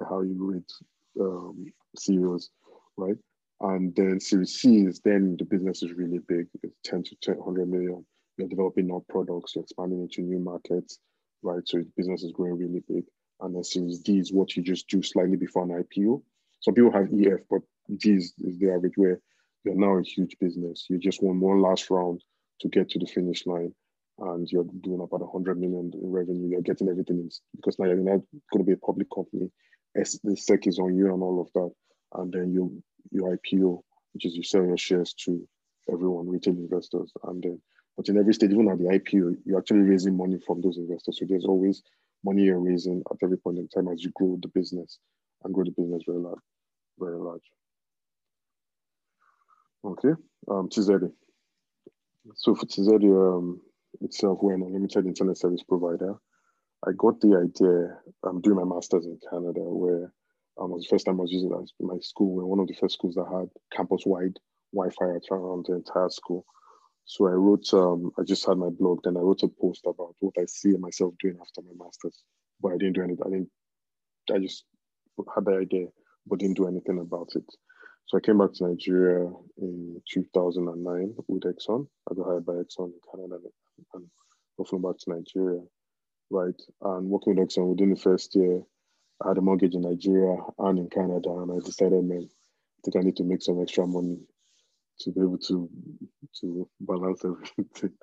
how 0.09 0.21
you 0.23 0.37
rate 0.39 0.73
um, 1.21 1.73
CEOs, 1.97 2.51
right? 2.97 3.17
And 3.61 3.95
then 3.97 4.21
Series 4.21 4.55
C 4.61 4.83
is 4.83 5.01
then 5.01 5.37
the 5.39 5.45
business 5.45 5.83
is 5.83 5.93
really 5.93 6.19
big. 6.19 6.47
It's 6.63 6.77
10 6.85 7.05
to 7.05 7.17
10, 7.23 7.37
100 7.37 7.69
million. 7.69 8.05
You're 8.37 8.49
developing 8.49 8.89
new 8.89 9.03
products, 9.09 9.55
you're 9.55 9.63
expanding 9.63 10.03
into 10.03 10.21
new 10.21 10.39
markets, 10.39 10.99
right? 11.43 11.63
So 11.67 11.83
business 11.97 12.23
is 12.23 12.33
growing 12.33 12.59
really 12.59 12.83
big. 12.89 13.05
And 13.41 13.55
then 13.55 13.65
Series 13.65 14.01
D 14.01 14.19
is 14.19 14.33
what 14.33 14.57
you 14.57 14.63
just 14.63 14.89
do 14.89 15.03
slightly 15.03 15.37
before 15.37 15.65
an 15.65 15.85
IPO. 15.85 16.23
Some 16.61 16.75
people 16.75 16.93
have 16.93 17.09
EF, 17.13 17.41
but 17.51 17.61
D 17.95 18.13
is, 18.15 18.33
is 18.39 18.59
the 18.59 18.73
average 18.73 18.95
where 18.97 19.21
you're 19.65 19.75
now 19.75 19.99
a 19.99 20.03
huge 20.03 20.37
business. 20.41 20.87
You 20.89 20.99
just 20.99 21.23
want 21.23 21.41
one 21.41 21.61
last 21.61 21.91
round 21.91 22.23
to 22.61 22.69
get 22.69 22.91
to 22.91 22.99
the 22.99 23.07
finish 23.07 23.47
line, 23.47 23.75
and 24.19 24.51
you're 24.51 24.65
doing 24.81 25.01
about 25.01 25.21
100 25.21 25.61
million 25.61 25.93
in 25.95 26.11
revenue. 26.11 26.49
You're 26.49 26.63
getting 26.63 26.89
everything 26.89 27.19
in, 27.19 27.31
because 27.55 27.79
now 27.79 27.87
you're 27.87 27.97
not 27.97 28.21
going 28.53 28.59
to 28.59 28.65
be 28.65 28.73
a 28.73 28.77
public 28.77 29.09
company. 29.15 29.51
The 29.95 30.05
SEC 30.37 30.67
is 30.67 30.79
on 30.79 30.97
you 30.97 31.13
and 31.13 31.23
all 31.23 31.41
of 31.41 31.53
that, 31.55 31.71
and 32.21 32.33
then 32.33 32.53
you 32.53 32.83
you 33.11 33.23
IPO, 33.23 33.83
which 34.13 34.25
is 34.25 34.35
you 34.35 34.43
sell 34.43 34.65
your 34.65 34.79
shares 34.79 35.15
to 35.25 35.47
everyone, 35.93 36.29
retail 36.29 36.55
investors, 36.55 37.13
and 37.25 37.43
then 37.43 37.61
but 37.97 38.09
in 38.09 38.19
every 38.19 38.35
stage, 38.35 38.51
even 38.51 38.69
at 38.69 38.79
the 38.79 38.85
IPO, 38.85 39.37
you're 39.45 39.59
actually 39.59 39.81
raising 39.81 40.17
money 40.17 40.39
from 40.47 40.61
those 40.61 40.77
investors. 40.77 41.19
So 41.19 41.27
there's 41.29 41.47
always 41.47 41.83
money 42.25 42.43
you're 42.43 42.61
raising 42.61 43.03
at 43.11 43.17
every 43.23 43.39
point 43.39 43.59
in 43.59 43.69
time 43.69 43.89
as 43.89 44.03
you 44.03 44.11
grow 44.15 44.39
the 44.41 44.49
business 44.49 44.99
and 45.45 45.55
grow 45.55 45.65
the 45.65 45.71
business 45.71 46.03
very 46.07 46.19
large, 46.19 46.39
very 46.99 47.19
large. 47.19 47.43
Okay, 49.85 50.13
um, 50.51 50.69
Tizeti. 50.69 51.11
So 52.35 52.55
for 52.55 52.67
Tizeti 52.67 53.07
um, 53.07 53.61
itself, 54.01 54.39
we're 54.43 54.55
an 54.55 54.63
unlimited 54.63 55.07
internet 55.07 55.39
service 55.39 55.63
provider. 55.63 56.15
I 56.87 56.91
got 56.97 57.21
the 57.21 57.37
idea 57.37 57.99
um, 58.29 58.41
doing 58.41 58.57
my 58.57 58.65
master's 58.65 59.07
in 59.07 59.19
Canada, 59.31 59.61
where 59.61 60.13
um, 60.59 60.71
was 60.71 60.83
the 60.83 60.89
first 60.89 61.07
time 61.07 61.19
I 61.19 61.23
was 61.23 61.33
using 61.33 61.53
it 61.53 61.85
my 61.85 61.99
school. 62.01 62.35
We're 62.35 62.45
one 62.45 62.61
of 62.61 62.67
the 62.67 62.75
first 62.75 62.95
schools 62.95 63.15
that 63.15 63.27
had 63.31 63.49
campus-wide 63.77 64.39
Wi-Fi 64.75 65.19
around 65.31 65.67
the 65.69 65.77
entire 65.77 66.09
school. 66.09 66.45
So 67.07 67.29
I 67.29 67.31
wrote, 67.33 67.73
um, 67.73 68.11
I 68.19 68.25
just 68.25 68.45
had 68.47 68.59
my 68.59 68.69
blog, 68.69 69.01
then 69.05 69.17
I 69.17 69.21
wrote 69.21 69.45
a 69.45 69.49
post 69.49 69.83
about 69.87 70.17
what 70.19 70.35
I 70.39 70.45
see 70.47 70.71
myself 70.77 71.15
doing 71.21 71.39
after 71.41 71.63
my 71.63 71.85
master's, 71.85 72.21
but 72.61 72.73
I 72.73 72.79
didn't 72.79 72.95
do 72.95 73.03
anything. 73.03 73.25
I 73.25 73.31
didn't, 73.31 73.51
I 74.35 74.39
just 74.41 74.65
had 75.33 75.45
the 75.45 75.53
idea, 75.53 75.87
but 76.27 76.41
didn't 76.41 76.57
do 76.57 76.67
anything 76.67 76.99
about 76.99 77.29
it. 77.37 77.45
So 78.07 78.19
I 78.19 78.21
came 78.21 78.39
back 78.39 78.53
to 78.55 78.69
Nigeria 78.69 79.31
in 79.59 80.03
2009 80.13 81.15
with 81.29 81.43
Exxon. 81.45 81.87
I 82.11 82.15
got 82.15 82.27
hired 82.27 82.47
by 82.47 82.55
Exxon 82.55 82.93
in 82.93 83.01
Canada 83.11 83.39
and 83.95 84.07
moved 84.59 84.83
back 84.83 84.99
to 84.99 85.11
Nigeria, 85.11 85.63
right? 86.31 86.61
And 86.83 87.09
working 87.09 87.37
with 87.37 87.49
Exxon 87.49 87.69
within 87.69 87.91
the 87.91 88.01
first 88.01 88.35
year, 88.35 88.63
I 89.25 89.29
had 89.29 89.39
a 89.39 89.43
mortgage 89.43 89.75
in 89.75 89.83
Nigeria 89.83 90.39
and 90.59 90.79
in 90.79 90.91
Canada, 90.91 91.31
and 91.31 91.53
I 91.53 91.65
decided, 91.65 92.05
man, 92.05 92.29
I 92.29 92.81
think 92.85 92.97
I 92.97 93.05
need 93.07 93.17
to 93.17 93.25
make 93.25 93.43
some 93.43 93.63
extra 93.63 93.87
money 93.87 94.19
to 95.01 95.11
be 95.13 95.21
able 95.21 95.39
to 95.39 95.69
to 96.41 96.69
balance 96.81 97.25
everything. 97.25 97.93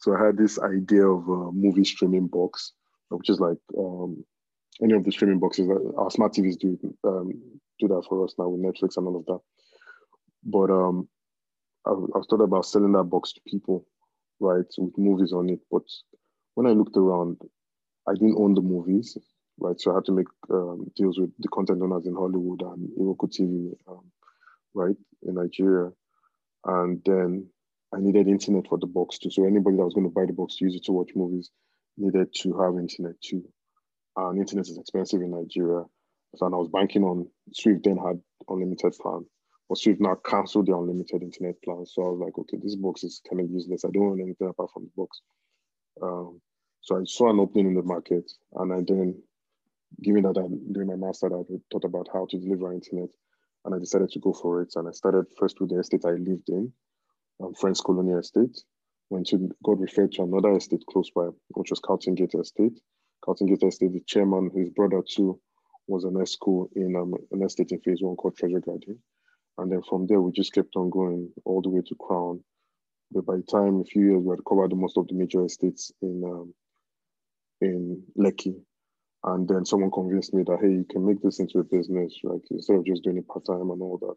So 0.00 0.14
I 0.14 0.26
had 0.26 0.36
this 0.36 0.58
idea 0.58 1.06
of 1.06 1.26
a 1.28 1.52
movie 1.52 1.84
streaming 1.84 2.26
box, 2.26 2.72
which 3.10 3.30
is 3.30 3.38
like 3.38 3.58
um, 3.78 4.24
any 4.82 4.92
of 4.92 5.04
the 5.04 5.12
streaming 5.12 5.38
boxes 5.38 5.68
that 5.68 5.94
our 5.96 6.10
smart 6.10 6.32
TVs 6.32 6.58
do 6.58 6.78
um, 7.04 7.32
do 7.78 7.88
that 7.88 8.04
for 8.08 8.24
us 8.24 8.34
now 8.38 8.48
with 8.48 8.60
Netflix 8.60 8.96
and 8.96 9.06
all 9.06 9.16
of 9.16 9.26
that. 9.26 9.40
But 10.44 10.70
um, 10.70 11.08
I, 11.86 11.90
I 11.90 12.20
thought 12.28 12.42
about 12.42 12.66
selling 12.66 12.92
that 12.92 13.04
box 13.04 13.32
to 13.34 13.40
people, 13.46 13.86
right, 14.40 14.66
with 14.78 14.98
movies 14.98 15.32
on 15.32 15.48
it. 15.48 15.60
But 15.70 15.84
when 16.54 16.66
I 16.66 16.70
looked 16.70 16.96
around, 16.96 17.38
I 18.08 18.14
didn't 18.14 18.36
own 18.38 18.54
the 18.54 18.60
movies, 18.60 19.16
right? 19.58 19.80
So 19.80 19.92
I 19.92 19.94
had 19.96 20.04
to 20.06 20.12
make 20.12 20.26
um, 20.50 20.90
deals 20.96 21.18
with 21.18 21.30
the 21.38 21.48
content 21.48 21.82
owners 21.82 22.06
in 22.06 22.14
Hollywood 22.14 22.62
and 22.62 22.88
Iroko 22.98 23.28
TV, 23.28 23.72
um, 23.88 24.04
right, 24.74 24.96
in 25.22 25.34
Nigeria. 25.34 25.90
And 26.64 27.00
then 27.04 27.48
I 27.94 28.00
needed 28.00 28.28
internet 28.28 28.66
for 28.68 28.78
the 28.78 28.86
box 28.86 29.18
too. 29.18 29.30
So 29.30 29.44
anybody 29.44 29.76
that 29.76 29.84
was 29.84 29.94
going 29.94 30.06
to 30.06 30.12
buy 30.12 30.26
the 30.26 30.32
box 30.32 30.56
to 30.56 30.64
use 30.64 30.74
it 30.74 30.84
to 30.84 30.92
watch 30.92 31.10
movies 31.14 31.50
needed 31.96 32.34
to 32.42 32.58
have 32.58 32.78
internet 32.78 33.20
too. 33.20 33.44
And 34.16 34.38
internet 34.38 34.68
is 34.68 34.78
expensive 34.78 35.20
in 35.20 35.30
Nigeria. 35.30 35.84
So 36.36 36.46
and 36.46 36.54
I 36.54 36.58
was 36.58 36.68
banking 36.68 37.04
on 37.04 37.28
Swift 37.52 37.84
then 37.84 37.96
had 37.96 38.20
unlimited 38.48 38.94
plan. 39.00 39.24
But 39.68 39.78
Swift 39.78 40.00
now 40.00 40.16
canceled 40.26 40.66
the 40.66 40.76
unlimited 40.76 41.22
internet 41.22 41.62
plan. 41.62 41.86
So 41.86 42.02
I 42.02 42.08
was 42.10 42.20
like, 42.20 42.38
okay, 42.38 42.58
this 42.62 42.76
box 42.76 43.04
is 43.04 43.20
kind 43.28 43.40
of 43.40 43.50
useless. 43.50 43.84
I 43.84 43.90
don't 43.90 44.08
want 44.08 44.20
anything 44.20 44.48
apart 44.48 44.70
from 44.72 44.84
the 44.84 44.90
box. 44.96 45.20
Um, 46.02 46.40
so 46.80 46.96
I 46.96 47.04
saw 47.04 47.30
an 47.30 47.40
opening 47.40 47.68
in 47.68 47.74
the 47.74 47.82
market 47.82 48.30
and 48.54 48.72
I 48.72 48.76
then, 48.86 49.22
given 50.02 50.24
that 50.24 50.36
I'm 50.36 50.72
doing 50.72 50.88
my 50.88 50.96
master, 50.96 51.26
I 51.26 51.42
thought 51.70 51.84
about 51.84 52.08
how 52.12 52.26
to 52.30 52.38
deliver 52.38 52.72
internet 52.72 53.08
and 53.64 53.74
I 53.74 53.78
decided 53.78 54.10
to 54.10 54.20
go 54.20 54.32
for 54.32 54.62
it. 54.62 54.72
And 54.76 54.88
I 54.88 54.92
started 54.92 55.26
first 55.38 55.60
with 55.60 55.70
the 55.70 55.78
estate 55.78 56.04
I 56.04 56.10
lived 56.10 56.48
in, 56.48 56.72
um, 57.42 57.54
Friends 57.54 57.80
Colonial 57.80 58.18
Estate. 58.18 58.62
Went 59.10 59.26
to, 59.28 59.50
got 59.62 59.78
referred 59.78 60.12
to 60.12 60.22
another 60.22 60.56
estate 60.56 60.82
close 60.88 61.10
by, 61.10 61.28
which 61.48 61.70
was 61.70 61.80
Carlton 61.80 62.14
Gate 62.14 62.34
Estate. 62.34 62.80
Carlton 63.24 63.46
Gate 63.46 63.62
Estate, 63.62 63.92
the 63.92 64.00
chairman, 64.06 64.50
his 64.54 64.70
brother 64.70 65.02
too, 65.06 65.40
was 65.86 66.04
an 66.04 66.14
esco 66.14 66.68
in 66.74 66.96
um, 66.96 67.14
an 67.30 67.42
estate 67.42 67.72
in 67.72 67.80
phase 67.80 67.98
one 68.00 68.16
called 68.16 68.36
Treasure 68.36 68.60
Garden. 68.60 68.98
And 69.58 69.70
then 69.70 69.82
from 69.82 70.06
there, 70.06 70.20
we 70.20 70.32
just 70.32 70.52
kept 70.52 70.74
on 70.76 70.90
going 70.90 71.30
all 71.44 71.62
the 71.62 71.68
way 71.68 71.82
to 71.86 71.94
Crown. 71.94 72.42
But 73.12 73.26
by 73.26 73.36
the 73.36 73.42
time 73.42 73.80
a 73.80 73.84
few 73.84 74.02
years, 74.02 74.22
we 74.22 74.30
had 74.30 74.44
covered 74.48 74.74
most 74.74 74.96
of 74.96 75.06
the 75.06 75.14
major 75.14 75.44
estates 75.44 75.92
in 76.02 76.22
um, 76.24 76.54
in 77.60 78.02
Lekki. 78.18 78.56
And 79.24 79.48
then 79.48 79.64
someone 79.64 79.90
convinced 79.90 80.34
me 80.34 80.42
that, 80.44 80.58
hey, 80.60 80.70
you 80.70 80.86
can 80.90 81.06
make 81.06 81.22
this 81.22 81.40
into 81.40 81.58
a 81.58 81.64
business, 81.64 82.14
like 82.24 82.42
instead 82.50 82.76
of 82.76 82.84
just 82.84 83.04
doing 83.04 83.18
it 83.18 83.26
part 83.28 83.46
time 83.46 83.70
and 83.70 83.82
all 83.82 83.98
that. 83.98 84.16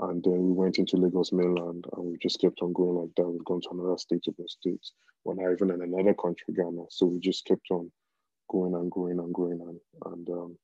And 0.00 0.22
then 0.24 0.38
we 0.46 0.52
went 0.52 0.78
into 0.78 0.96
Lagos 0.96 1.32
mainland 1.32 1.84
and 1.96 2.06
we 2.06 2.16
just 2.22 2.40
kept 2.40 2.60
on 2.62 2.72
going 2.72 2.96
like 2.96 3.10
that. 3.16 3.28
We've 3.28 3.44
gone 3.44 3.60
to 3.62 3.70
another 3.72 3.98
state 3.98 4.24
of 4.28 4.36
the 4.38 4.48
states. 4.48 4.92
We're 5.24 5.34
now 5.34 5.52
even 5.52 5.70
in 5.70 5.82
another 5.82 6.14
country, 6.14 6.54
Ghana. 6.54 6.84
So 6.88 7.06
we 7.06 7.20
just 7.20 7.44
kept 7.44 7.66
on 7.70 7.90
going 8.50 8.74
and 8.74 8.90
growing 8.90 9.18
and 9.18 9.34
growing. 9.34 9.60
And, 9.60 10.12
and 10.12 10.28
um, 10.30 10.58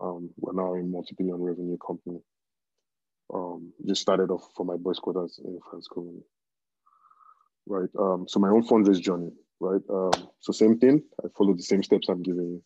um, 0.00 0.30
we're 0.38 0.52
now 0.52 0.74
a 0.74 0.82
multi-billion 0.82 1.40
revenue 1.40 1.78
company. 1.78 2.20
Um, 3.32 3.72
just 3.86 4.02
started 4.02 4.30
off 4.30 4.48
for 4.56 4.66
my 4.66 4.76
boys' 4.76 4.98
quarters 4.98 5.40
in 5.44 5.58
Friends 5.70 5.88
Colony. 5.88 6.22
Right. 7.66 7.88
Um, 7.98 8.26
so 8.28 8.40
my 8.40 8.48
own 8.48 8.66
fundraise 8.66 9.00
journey, 9.00 9.30
right? 9.60 9.82
Um, 9.90 10.28
so 10.40 10.52
same 10.52 10.78
thing. 10.78 11.02
I 11.24 11.28
followed 11.36 11.58
the 11.58 11.62
same 11.62 11.82
steps 11.82 12.08
I'm 12.08 12.22
giving 12.22 12.46
you. 12.46 12.62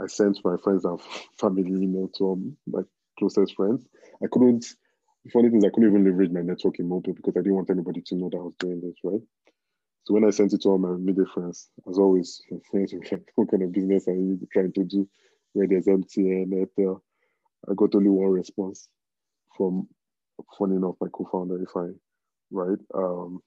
I 0.00 0.06
sent 0.06 0.44
my 0.44 0.56
friends 0.62 0.84
and 0.84 1.00
family 1.40 1.62
email 1.70 2.08
to 2.18 2.54
my 2.66 2.82
closest 3.18 3.54
friends. 3.56 3.86
I 4.22 4.26
couldn't, 4.30 4.66
funny 5.32 5.48
thing 5.48 5.58
is 5.58 5.64
I 5.64 5.70
couldn't 5.70 5.90
even 5.90 6.04
leverage 6.04 6.30
my 6.30 6.42
network 6.42 6.78
in 6.78 6.88
Moto 6.88 7.12
because 7.12 7.34
I 7.36 7.40
didn't 7.40 7.54
want 7.54 7.70
anybody 7.70 8.02
to 8.02 8.14
know 8.14 8.28
that 8.30 8.38
I 8.38 8.42
was 8.42 8.54
doing 8.58 8.80
this, 8.80 8.96
right? 9.02 9.20
So 10.04 10.14
when 10.14 10.24
I 10.24 10.30
sent 10.30 10.52
it 10.52 10.62
to 10.62 10.68
all 10.70 10.78
my 10.78 10.90
immediate 10.90 11.28
friends, 11.34 11.68
as 11.88 11.98
always, 11.98 12.40
friends 12.70 12.94
like, 13.10 13.32
what 13.34 13.50
kind 13.50 13.62
of 13.62 13.72
business 13.72 14.06
are 14.08 14.14
you 14.14 14.38
trying 14.52 14.72
to 14.72 14.84
do? 14.84 15.08
Where 15.52 15.66
there's 15.66 15.86
MTN, 15.86 16.52
Airtel. 16.52 17.00
I 17.68 17.74
got 17.74 17.94
only 17.94 18.10
one 18.10 18.30
response 18.30 18.88
from, 19.56 19.88
funny 20.58 20.76
enough, 20.76 20.96
my 21.00 21.08
co-founder, 21.12 21.60
Ife, 21.62 21.94
right? 22.50 22.78
Um, 22.94 23.42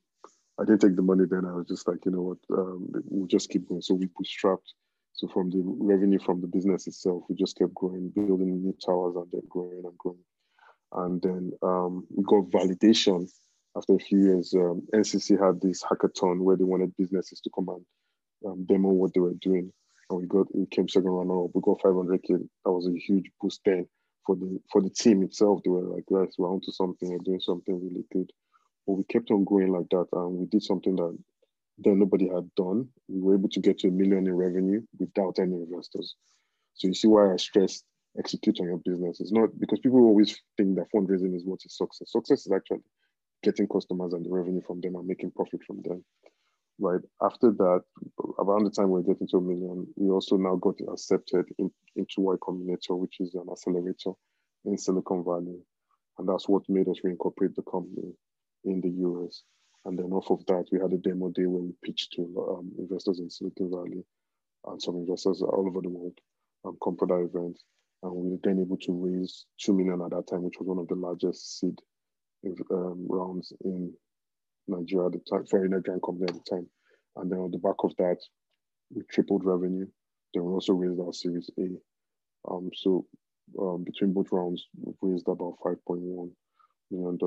I 0.59 0.65
didn't 0.65 0.81
take 0.81 0.95
the 0.95 1.01
money 1.01 1.25
then. 1.29 1.45
I 1.45 1.53
was 1.53 1.67
just 1.67 1.87
like, 1.87 2.05
you 2.05 2.11
know 2.11 2.21
what, 2.21 2.37
um, 2.57 2.87
we'll 3.05 3.27
just 3.27 3.49
keep 3.49 3.67
going. 3.69 3.81
So 3.81 3.93
we 3.93 4.07
bootstrapped. 4.07 4.73
So 5.13 5.27
from 5.27 5.49
the 5.49 5.61
revenue 5.63 6.19
from 6.19 6.41
the 6.41 6.47
business 6.47 6.87
itself, 6.87 7.23
we 7.29 7.35
just 7.35 7.57
kept 7.57 7.73
growing, 7.73 8.09
building 8.09 8.61
new 8.61 8.75
towers 8.85 9.15
and 9.15 9.27
then 9.31 9.41
growing 9.49 9.81
and 9.83 9.97
growing. 9.97 10.23
And 10.93 11.21
then 11.21 11.51
um, 11.61 12.07
we 12.09 12.23
got 12.23 12.49
validation 12.49 13.29
after 13.75 13.95
a 13.95 13.99
few 13.99 14.19
years. 14.19 14.53
Um, 14.53 14.83
NCC 14.93 15.39
had 15.43 15.61
this 15.61 15.83
hackathon 15.83 16.39
where 16.39 16.55
they 16.55 16.63
wanted 16.63 16.95
businesses 16.97 17.41
to 17.41 17.49
come 17.53 17.67
and 17.69 17.85
um, 18.45 18.65
demo 18.65 18.89
what 18.89 19.13
they 19.13 19.19
were 19.19 19.35
doing. 19.41 19.71
And 20.09 20.21
we 20.21 20.27
got, 20.27 20.47
we 20.55 20.65
came 20.67 20.87
second 20.87 21.09
runner 21.09 21.43
up. 21.43 21.51
We 21.53 21.61
got 21.61 21.81
500K. 21.81 22.47
That 22.65 22.71
was 22.71 22.87
a 22.87 22.97
huge 22.97 23.29
boost 23.41 23.61
then 23.65 23.87
for 24.25 24.35
the 24.35 24.59
for 24.71 24.81
the 24.81 24.89
team 24.89 25.23
itself. 25.23 25.61
They 25.63 25.71
were 25.71 25.81
like, 25.81 26.05
guys, 26.11 26.35
we're 26.37 26.51
onto 26.51 26.71
something. 26.71 27.09
We're 27.09 27.17
doing 27.19 27.39
something 27.39 27.75
really 27.75 28.05
good. 28.11 28.31
But 28.85 28.93
we 28.93 29.03
kept 29.05 29.31
on 29.31 29.43
growing 29.43 29.71
like 29.71 29.89
that, 29.89 30.07
and 30.13 30.37
we 30.37 30.45
did 30.45 30.63
something 30.63 30.95
that 30.95 31.17
then 31.83 31.99
nobody 31.99 32.27
had 32.27 32.53
done. 32.55 32.89
We 33.07 33.21
were 33.21 33.35
able 33.35 33.49
to 33.49 33.59
get 33.59 33.79
to 33.79 33.87
a 33.87 33.91
million 33.91 34.27
in 34.27 34.35
revenue 34.35 34.81
without 34.97 35.39
any 35.39 35.55
investors. 35.55 36.15
So 36.73 36.87
you 36.87 36.93
see 36.93 37.07
why 37.07 37.33
I 37.33 37.37
stress 37.37 37.83
execute 38.17 38.59
on 38.59 38.67
your 38.67 38.77
business. 38.77 39.19
It's 39.19 39.31
not 39.31 39.49
because 39.59 39.79
people 39.79 39.99
always 39.99 40.39
think 40.57 40.75
that 40.75 40.87
fundraising 40.95 41.35
is 41.35 41.45
what 41.45 41.59
is 41.65 41.77
success. 41.77 42.11
Success 42.11 42.45
is 42.45 42.51
actually 42.51 42.81
getting 43.43 43.67
customers 43.67 44.13
and 44.13 44.25
the 44.25 44.29
revenue 44.29 44.61
from 44.65 44.81
them 44.81 44.95
and 44.95 45.07
making 45.07 45.31
profit 45.31 45.61
from 45.65 45.81
them. 45.83 46.03
Right 46.79 47.01
after 47.21 47.51
that, 47.51 47.81
around 48.39 48.63
the 48.63 48.71
time 48.71 48.89
we 48.89 49.01
are 49.01 49.03
getting 49.03 49.27
to 49.27 49.37
a 49.37 49.41
million, 49.41 49.85
we 49.95 50.09
also 50.09 50.37
now 50.37 50.55
got 50.55 50.75
accepted 50.91 51.45
in, 51.57 51.69
into 51.95 52.21
Y 52.21 52.35
Combinator, 52.41 52.97
which 52.97 53.17
is 53.19 53.33
an 53.35 53.47
accelerator 53.51 54.11
in 54.65 54.77
Silicon 54.77 55.23
Valley. 55.23 55.59
And 56.17 56.27
that's 56.27 56.47
what 56.47 56.63
made 56.69 56.87
us 56.87 56.99
reincorporate 57.05 57.55
the 57.55 57.63
company 57.69 58.13
in 58.63 58.81
the 58.81 58.89
US. 59.07 59.43
And 59.89 59.97
then 59.97 60.13
off 60.13 60.29
of 60.29 60.45
that, 60.45 60.65
we 60.71 60.79
had 60.79 60.93
a 60.93 60.97
demo 60.97 61.29
day 61.29 61.47
where 61.47 61.63
we 61.63 61.73
pitched 61.83 62.13
to 62.13 62.21
um, 62.47 62.71
investors 62.77 63.19
in 63.19 63.27
Silicon 63.27 63.71
Valley 63.71 64.05
and 64.67 64.79
some 64.79 64.97
investors 64.97 65.41
all 65.41 65.65
over 65.67 65.81
the 65.81 65.89
world, 65.89 66.13
um, 66.63 66.77
for 66.79 67.25
event. 67.25 67.57
And 68.03 68.13
we 68.13 68.29
were 68.29 68.37
then 68.43 68.59
able 68.59 68.77
to 68.77 68.91
raise 68.93 69.47
2 69.61 69.73
million 69.73 69.99
at 70.03 70.11
that 70.11 70.27
time, 70.27 70.43
which 70.43 70.59
was 70.59 70.67
one 70.67 70.77
of 70.77 70.87
the 70.89 70.93
largest 70.93 71.59
seed 71.59 71.79
um, 72.71 73.07
rounds 73.09 73.51
in 73.65 73.91
Nigeria 74.67 75.07
at 75.07 75.13
the 75.13 75.21
time, 75.27 75.47
for 75.47 75.65
a 75.65 75.67
Nigerian 75.67 76.01
company 76.05 76.27
at 76.29 76.35
the 76.35 76.55
time. 76.55 76.67
And 77.15 77.31
then 77.31 77.39
on 77.39 77.49
the 77.49 77.57
back 77.57 77.83
of 77.83 77.95
that, 77.97 78.17
we 78.93 79.01
tripled 79.09 79.43
revenue. 79.43 79.87
Then 80.35 80.43
we 80.43 80.53
also 80.53 80.73
raised 80.73 80.99
our 80.99 81.13
Series 81.13 81.49
A. 81.57 81.67
Um, 82.47 82.69
so 82.75 83.07
um, 83.59 83.85
between 83.85 84.13
both 84.13 84.27
rounds, 84.31 84.67
we 84.77 84.93
raised 85.13 85.27
about 85.27 85.57
$5.1 85.65 86.29
million. 86.91 87.17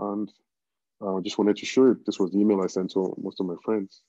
And 0.00 0.32
I 1.02 1.06
uh, 1.06 1.20
just 1.20 1.38
wanted 1.38 1.56
to 1.56 1.66
show 1.66 1.90
it. 1.90 2.04
This 2.04 2.18
was 2.18 2.30
the 2.30 2.38
email 2.38 2.60
I 2.60 2.66
sent 2.66 2.90
to 2.92 3.14
most 3.22 3.40
of 3.40 3.46
my 3.46 3.54
friends. 3.64 4.02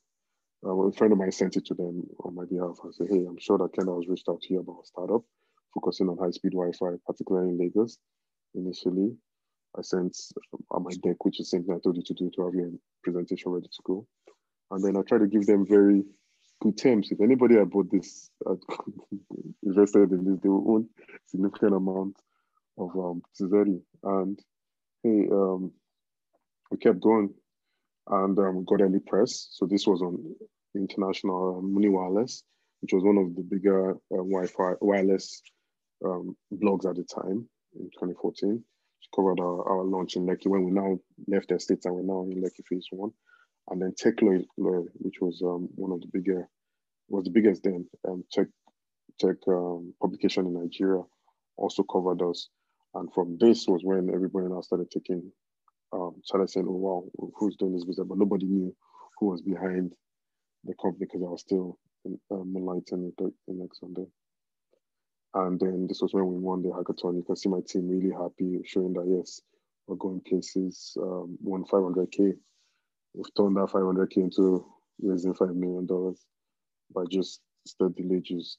Uh, 0.66 0.76
well, 0.76 0.90
a 0.90 0.92
friend 0.92 1.14
of 1.14 1.20
mine 1.20 1.32
sent 1.32 1.56
it 1.56 1.66
to 1.68 1.74
them 1.74 2.04
on 2.24 2.36
my 2.36 2.44
behalf 2.46 2.78
and 2.84 2.94
said, 2.94 3.08
hey, 3.10 3.26
I'm 3.28 3.40
sure 3.40 3.58
that 3.58 3.74
Kendall 3.74 4.00
has 4.00 4.10
reached 4.10 4.28
out 4.30 4.42
to 4.42 4.54
you 4.54 4.60
about 4.60 4.82
a 4.84 4.86
startup 4.86 5.22
focusing 5.74 6.10
on 6.10 6.18
high-speed 6.18 6.52
Wi-Fi, 6.52 6.98
particularly 7.08 7.52
in 7.52 7.58
Lagos. 7.58 7.98
Initially, 8.54 9.16
I 9.78 9.82
sent 9.82 10.18
on 10.70 10.84
my 10.84 10.92
deck, 11.02 11.24
which 11.24 11.40
is 11.40 11.50
something 11.50 11.74
I 11.74 11.80
told 11.80 11.96
you 11.96 12.04
to 12.04 12.14
do 12.14 12.30
to 12.36 12.46
have 12.46 12.54
your 12.54 12.72
presentation 13.04 13.52
ready 13.52 13.68
to 13.68 13.82
go. 13.86 14.06
And 14.70 14.84
then 14.84 14.98
I 14.98 15.02
tried 15.02 15.20
to 15.20 15.28
give 15.28 15.46
them 15.46 15.66
very 15.66 16.04
good 16.62 16.78
terms. 16.78 17.10
If 17.12 17.22
anybody 17.22 17.56
had 17.56 17.70
bought 17.70 17.90
this, 17.90 18.30
invested 19.64 20.12
in 20.12 20.26
this, 20.26 20.40
they 20.42 20.50
will 20.50 20.76
own 20.76 20.90
significant 21.26 21.74
amount 21.74 22.18
of 22.78 22.96
um, 22.98 23.22
And 24.04 24.40
hey, 25.04 25.28
um, 25.32 25.72
we 26.72 26.78
kept 26.78 27.02
going 27.02 27.34
and 28.08 28.38
um, 28.40 28.66
got 28.66 28.82
early 28.82 29.00
press. 29.00 29.50
So 29.52 29.66
this 29.66 29.86
was 29.86 30.02
on 30.02 30.36
international 30.76 31.60
um, 31.60 31.74
Muni 31.74 31.90
Wireless, 31.90 32.44
which 32.82 32.94
was 32.94 33.04
one 33.04 33.18
of 33.18 33.36
the 33.36 33.44
bigger 33.44 33.92
uh, 33.92 33.96
Wi-Fi 34.10 34.74
wireless 34.82 35.42
um, 36.04 36.36
blogs 36.54 36.90
at 36.90 36.96
the 36.96 37.04
time 37.04 37.48
in 37.76 37.86
2014. 37.94 38.64
She 39.00 39.10
covered 39.16 39.40
our, 39.40 39.70
our 39.70 39.84
launch 39.84 40.16
in 40.16 40.26
Lekki 40.26 40.48
when 40.48 40.64
we 40.64 40.72
now 40.72 40.98
left 41.28 41.50
the 41.50 41.60
States 41.60 41.86
and 41.86 41.96
we're 41.96 42.02
now 42.02 42.24
in 42.24 42.42
Lekki 42.42 42.66
phase 42.68 42.88
one. 42.92 43.12
And 43.70 43.82
then 43.82 43.94
Techloy, 44.02 44.44
which 44.58 45.16
was 45.22 45.42
um, 45.44 45.70
one 45.76 45.92
of 45.92 46.02
the 46.02 46.08
bigger, 46.12 46.48
was 47.10 47.26
the 47.26 47.32
biggest 47.32 47.64
then 47.64 47.88
um, 48.08 48.24
tech 48.32 48.48
tech 49.20 49.36
um, 49.48 49.94
publication 50.02 50.48
in 50.48 50.54
Nigeria, 50.54 51.04
also 51.58 51.84
covered 51.84 52.22
us. 52.22 52.50
And 52.96 53.14
from 53.14 53.38
this 53.40 53.68
was 53.68 53.82
when 53.84 54.10
everybody 54.14 54.48
now 54.48 54.62
started 54.62 54.90
taking 54.90 55.32
um, 55.94 56.16
started 56.24 56.50
saying, 56.50 56.66
oh, 56.70 56.74
wow, 56.74 57.30
who's 57.36 57.56
doing 57.56 57.74
this 57.74 57.86
business? 57.86 58.08
But 58.08 58.18
nobody 58.18 58.46
knew 58.46 58.76
who 59.20 59.28
was 59.28 59.42
behind 59.42 59.94
the 60.64 60.74
company 60.82 61.06
because 61.06 61.22
I 61.22 61.30
was 61.30 61.42
still 61.42 61.78
in, 62.06 62.20
um, 62.32 62.54
the, 62.54 63.34
in 63.48 63.60
next 63.60 63.80
Sunday. 63.80 64.06
And 65.34 65.60
then 65.60 65.88
this 65.88 66.02
was 66.02 66.14
when 66.14 66.28
we 66.28 66.40
won 66.40 66.62
the 66.62 66.70
hackathon. 66.70 67.16
You 67.16 67.24
can 67.24 67.36
see 67.36 67.50
my 67.50 67.62
team 67.66 67.88
really 67.88 68.12
happy, 68.12 68.62
showing 68.66 68.94
that, 68.94 69.08
yes, 69.08 69.42
we're 69.88 69.96
going 69.96 70.22
places, 70.28 70.98
um, 71.02 71.38
won 71.42 71.64
500K. 71.66 72.34
We've 73.14 73.36
turned 73.36 73.56
that 73.56 73.70
500K 73.72 74.18
into 74.18 74.66
raising 75.02 75.34
$5 75.34 75.56
million 75.56 75.88
by 76.94 77.04
just 77.10 77.42
steadily 77.66 78.22
just 78.22 78.58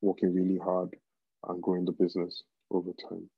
working 0.00 0.34
really 0.34 0.58
hard 0.58 0.94
and 1.48 1.62
growing 1.62 1.84
the 1.84 1.92
business 1.92 2.42
over 2.70 2.90
time. 3.08 3.28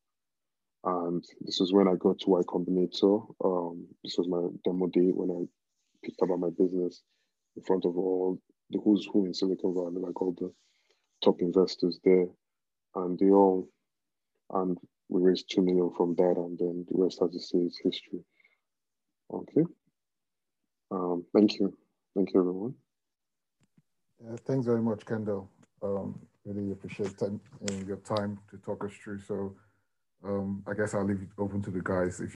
And 0.85 1.25
this 1.43 1.61
was 1.61 1.73
when 1.73 1.89
I 1.89 1.95
got 1.99 2.19
to 2.21 2.31
Y 2.31 2.41
Combinator. 2.43 3.35
Um, 3.45 3.87
this 4.03 4.17
was 4.17 4.29
my 4.29 4.49
demo 4.65 4.87
day 4.87 5.11
when 5.13 5.31
I 5.31 6.07
picked 6.07 6.23
up 6.23 6.29
my 6.39 6.49
business 6.59 7.03
in 7.57 7.63
front 7.63 7.85
of 7.85 7.97
all 7.97 8.39
the 8.71 8.81
who's 8.83 9.07
who 9.13 9.27
in 9.27 9.35
Silicon 9.35 9.75
Valley, 9.75 10.01
like 10.01 10.21
all 10.23 10.35
the 10.39 10.53
top 11.23 11.41
investors 11.41 12.01
there, 12.05 12.27
and 12.95 13.19
they 13.19 13.31
all 13.31 13.69
and 14.53 14.79
we 15.09 15.23
raised 15.23 15.51
two 15.51 15.61
million 15.63 15.91
from 15.97 16.15
that, 16.17 16.35
and 16.37 16.59
then 16.59 16.87
the 16.91 17.03
rest, 17.03 17.21
as 17.23 17.31
you 17.33 17.41
say, 17.41 17.59
is 17.59 17.81
history. 17.83 18.21
Okay. 19.33 19.65
Um, 20.91 21.25
thank 21.35 21.59
you, 21.59 21.77
thank 22.17 22.33
you, 22.33 22.41
everyone. 22.41 22.75
Uh, 24.25 24.37
thanks 24.47 24.67
very 24.67 24.83
much, 24.83 25.05
Kendall. 25.05 25.51
Um, 25.83 26.19
really 26.45 26.73
appreciate 26.73 27.17
time, 27.19 27.41
your 27.87 27.97
time 27.99 28.39
to 28.51 28.57
talk 28.59 28.85
us 28.85 28.93
through. 28.93 29.21
So 29.21 29.55
um, 30.25 30.63
I 30.67 30.75
guess 30.75 30.95
I'll 30.95 31.05
leave 31.05 31.23
it 31.23 31.29
open 31.39 31.63
to 31.63 31.71
the 31.71 31.81
guys. 31.83 32.21
If 32.21 32.29